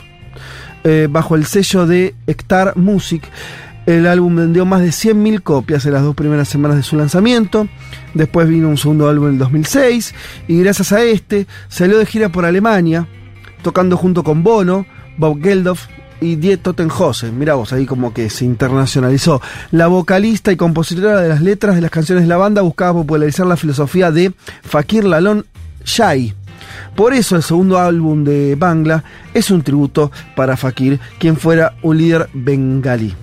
eh, 0.84 1.08
bajo 1.10 1.34
el 1.34 1.46
sello 1.46 1.86
de 1.86 2.14
Hectar 2.28 2.76
Music. 2.76 3.24
El 3.84 4.06
álbum 4.06 4.36
vendió 4.36 4.66
más 4.66 4.82
de 4.82 4.88
100.000 4.88 5.42
copias 5.42 5.84
en 5.86 5.94
las 5.94 6.02
dos 6.02 6.14
primeras 6.14 6.48
semanas 6.48 6.76
de 6.76 6.82
su 6.84 6.96
lanzamiento. 6.96 7.66
Después 8.14 8.48
vino 8.48 8.68
un 8.68 8.76
segundo 8.76 9.08
álbum 9.08 9.28
en 9.28 9.32
el 9.32 9.38
2006 9.38 10.14
y 10.46 10.60
gracias 10.60 10.92
a 10.92 11.02
este 11.02 11.46
salió 11.68 11.98
de 11.98 12.06
gira 12.06 12.28
por 12.28 12.44
Alemania, 12.44 13.08
tocando 13.62 13.96
junto 13.96 14.22
con 14.22 14.44
Bono, 14.44 14.86
Bob 15.16 15.42
Geldof 15.42 15.88
y 16.20 16.36
Die 16.36 16.56
Tottenhausen. 16.56 17.38
Mirá 17.38 17.54
vos, 17.54 17.72
ahí 17.72 17.86
como 17.86 18.12
que 18.12 18.30
se 18.30 18.44
internacionalizó. 18.44 19.40
La 19.70 19.86
vocalista 19.86 20.52
y 20.52 20.56
compositora 20.56 21.20
de 21.20 21.28
las 21.28 21.42
letras 21.42 21.74
de 21.74 21.82
las 21.82 21.90
canciones 21.90 22.24
de 22.24 22.28
la 22.28 22.36
banda 22.36 22.62
buscaba 22.62 23.00
popularizar 23.00 23.46
la 23.46 23.56
filosofía 23.56 24.10
de 24.10 24.32
Fakir 24.62 25.04
Lalon 25.04 25.46
Shai. 25.84 26.34
Por 26.94 27.14
eso 27.14 27.36
el 27.36 27.42
segundo 27.42 27.78
álbum 27.78 28.24
de 28.24 28.56
Bangla 28.56 29.04
es 29.34 29.50
un 29.50 29.62
tributo 29.62 30.10
para 30.34 30.56
Fakir, 30.56 31.00
quien 31.18 31.36
fuera 31.36 31.74
un 31.82 31.98
líder 31.98 32.28
bengalí. 32.32 33.14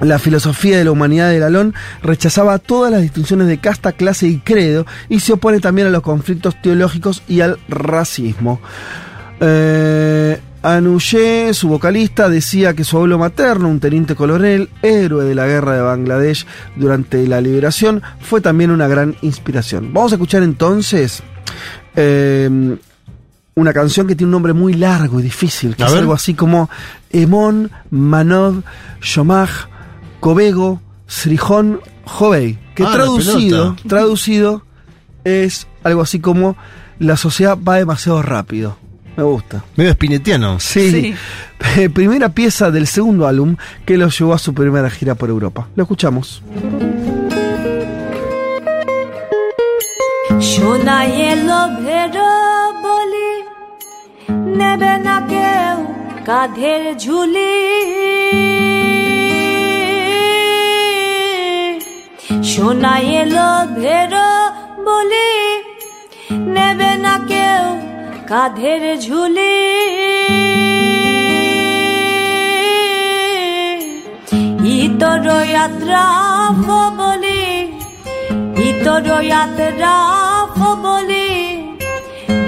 La 0.00 0.18
filosofía 0.18 0.76
de 0.76 0.84
la 0.84 0.90
humanidad 0.90 1.30
de 1.30 1.38
Lalón 1.38 1.74
rechazaba 2.02 2.58
todas 2.58 2.90
las 2.90 3.00
distinciones 3.00 3.46
de 3.46 3.58
casta, 3.58 3.92
clase 3.92 4.26
y 4.26 4.38
credo 4.38 4.86
y 5.08 5.20
se 5.20 5.32
opone 5.32 5.60
también 5.60 5.86
a 5.86 5.90
los 5.90 6.02
conflictos 6.02 6.60
teológicos 6.60 7.22
y 7.28 7.40
al 7.40 7.58
racismo. 7.68 8.60
Eh, 9.40 10.40
Anouye, 10.64 11.52
su 11.52 11.68
vocalista, 11.68 12.30
decía 12.30 12.72
que 12.74 12.84
su 12.84 12.96
abuelo 12.96 13.18
materno, 13.18 13.68
un 13.68 13.80
teniente 13.80 14.14
coronel, 14.14 14.70
héroe 14.80 15.24
de 15.26 15.34
la 15.34 15.46
guerra 15.46 15.74
de 15.74 15.82
Bangladesh 15.82 16.46
durante 16.74 17.26
la 17.28 17.42
liberación, 17.42 18.02
fue 18.20 18.40
también 18.40 18.70
una 18.70 18.88
gran 18.88 19.14
inspiración. 19.20 19.92
Vamos 19.92 20.12
a 20.12 20.14
escuchar 20.14 20.42
entonces 20.42 21.22
eh, 21.96 22.78
una 23.54 23.72
canción 23.74 24.06
que 24.06 24.16
tiene 24.16 24.28
un 24.28 24.32
nombre 24.32 24.54
muy 24.54 24.72
largo 24.72 25.20
y 25.20 25.22
difícil, 25.22 25.76
que 25.76 25.82
A 25.82 25.86
es 25.86 25.92
ver. 25.92 26.00
algo 26.00 26.14
así 26.14 26.32
como 26.32 26.70
Emon 27.10 27.70
Manov 27.90 28.62
Shomaj 29.02 29.50
Kobego 30.20 30.80
Srijón 31.06 31.80
Jovei, 32.06 32.58
que 32.74 32.84
Ah, 32.84 32.92
traducido 33.86 34.62
es 35.24 35.66
algo 35.82 36.00
así 36.00 36.20
como 36.20 36.56
la 36.98 37.18
sociedad 37.18 37.58
va 37.58 37.76
demasiado 37.76 38.22
rápido. 38.22 38.78
Me 39.17 39.23
gusta. 39.23 39.63
Medio 39.75 39.91
espinetiano. 39.91 40.59
Sí. 40.59 40.85
Sí. 40.91 41.15
Eh, 41.77 41.89
Primera 41.89 42.29
pieza 42.29 42.71
del 42.71 42.87
segundo 42.87 43.27
álbum 43.27 43.55
que 43.85 43.97
lo 43.97 44.07
llevó 44.09 44.33
a 44.33 44.37
su 44.37 44.53
primera 44.53 44.89
gira 44.89 45.13
por 45.15 45.29
Europa. 45.29 45.67
Lo 45.75 45.83
escuchamos. 45.83 46.41
সোনা 50.51 50.97
এলো 51.29 51.59
ভেড়ো 51.85 52.31
বলি 52.85 53.31
নেবে 54.59 54.93
না 55.07 55.17
কেউ 55.31 55.75
কাঁধের 56.27 56.83
ঝুলি 57.03 57.55
সোনা 62.51 62.93
এলো 63.19 63.49
ভেড়ো 63.79 64.29
বলি 64.87 65.29
নেবে 66.55 66.91
না 67.05 67.13
কেউ 67.31 67.63
কাঁধের 68.30 68.82
ঝুলি। 69.00 69.56
ইতর 74.78 75.26
যাত্রা 75.54 76.04
বলি 76.98 77.44
ইতর 78.68 79.06
যাত্রা 79.32 79.94
বলি 80.84 81.30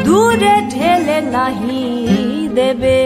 দূরে 0.05 0.57
ঠেলে 0.73 1.19
নাহি 1.35 1.85
দেবে। 2.59 3.01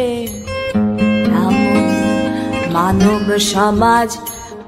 মানব 2.75 3.27
সমাজ 3.53 4.11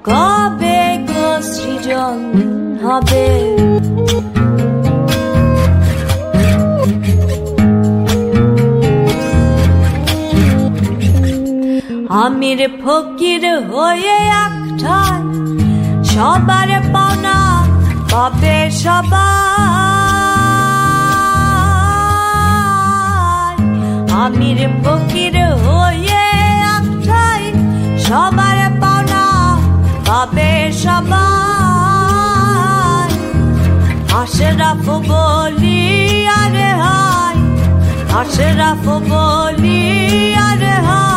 কবে 0.09 0.83
গো 1.09 1.29
সৃজন 1.53 2.19
হবে? 2.85 3.27
আমির 12.21 12.61
ফকির 12.83 13.45
হয়ে 13.71 14.17
একঠায় 14.45 15.23
সবার 16.05 16.71
পাওনা 16.95 17.39
পাবে 18.11 18.59
সবাই। 18.83 19.23
আমির 24.25 24.61
ফকির 24.85 25.37
হয়ে 25.65 26.25
একঠাই, 26.77 27.43
সবার 28.07 28.59
পাওনা 28.83 29.25
পাবে 30.09 30.53
সবাই। 30.85 31.23
আশরাফ 34.21 34.85
বলি, 35.11 35.83
আরে 36.41 36.71
হাই, 36.83 37.37
আশরাফ 38.21 38.85
বলি, 39.11 39.81
আরে 40.49 40.75
হাই। 40.89 41.12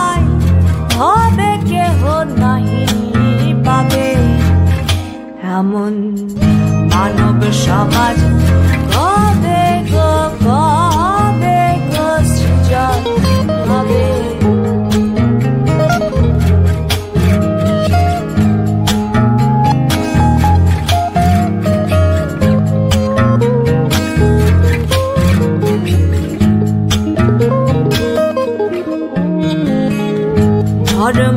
হবে 1.00 1.52
কেহ 1.70 2.00
নাহি 2.42 2.84
পাবে। 3.66 4.08
এমন 5.58 5.94
মানব 6.92 7.40
সমাজ 7.66 8.18
Arım 31.06 31.35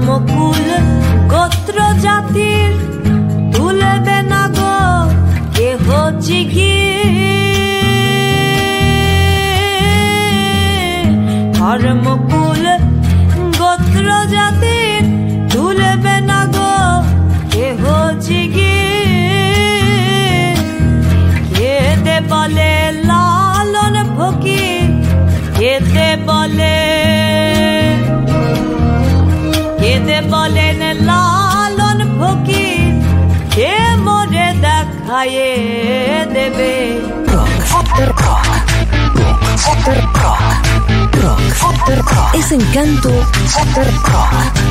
Es 42.34 42.52
encanto, 42.52 43.10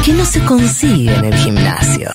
que 0.06 0.14
no 0.14 0.24
se 0.24 0.40
consigue 0.46 1.14
en 1.14 1.26
el 1.26 1.36
gimnasio. 1.36 2.12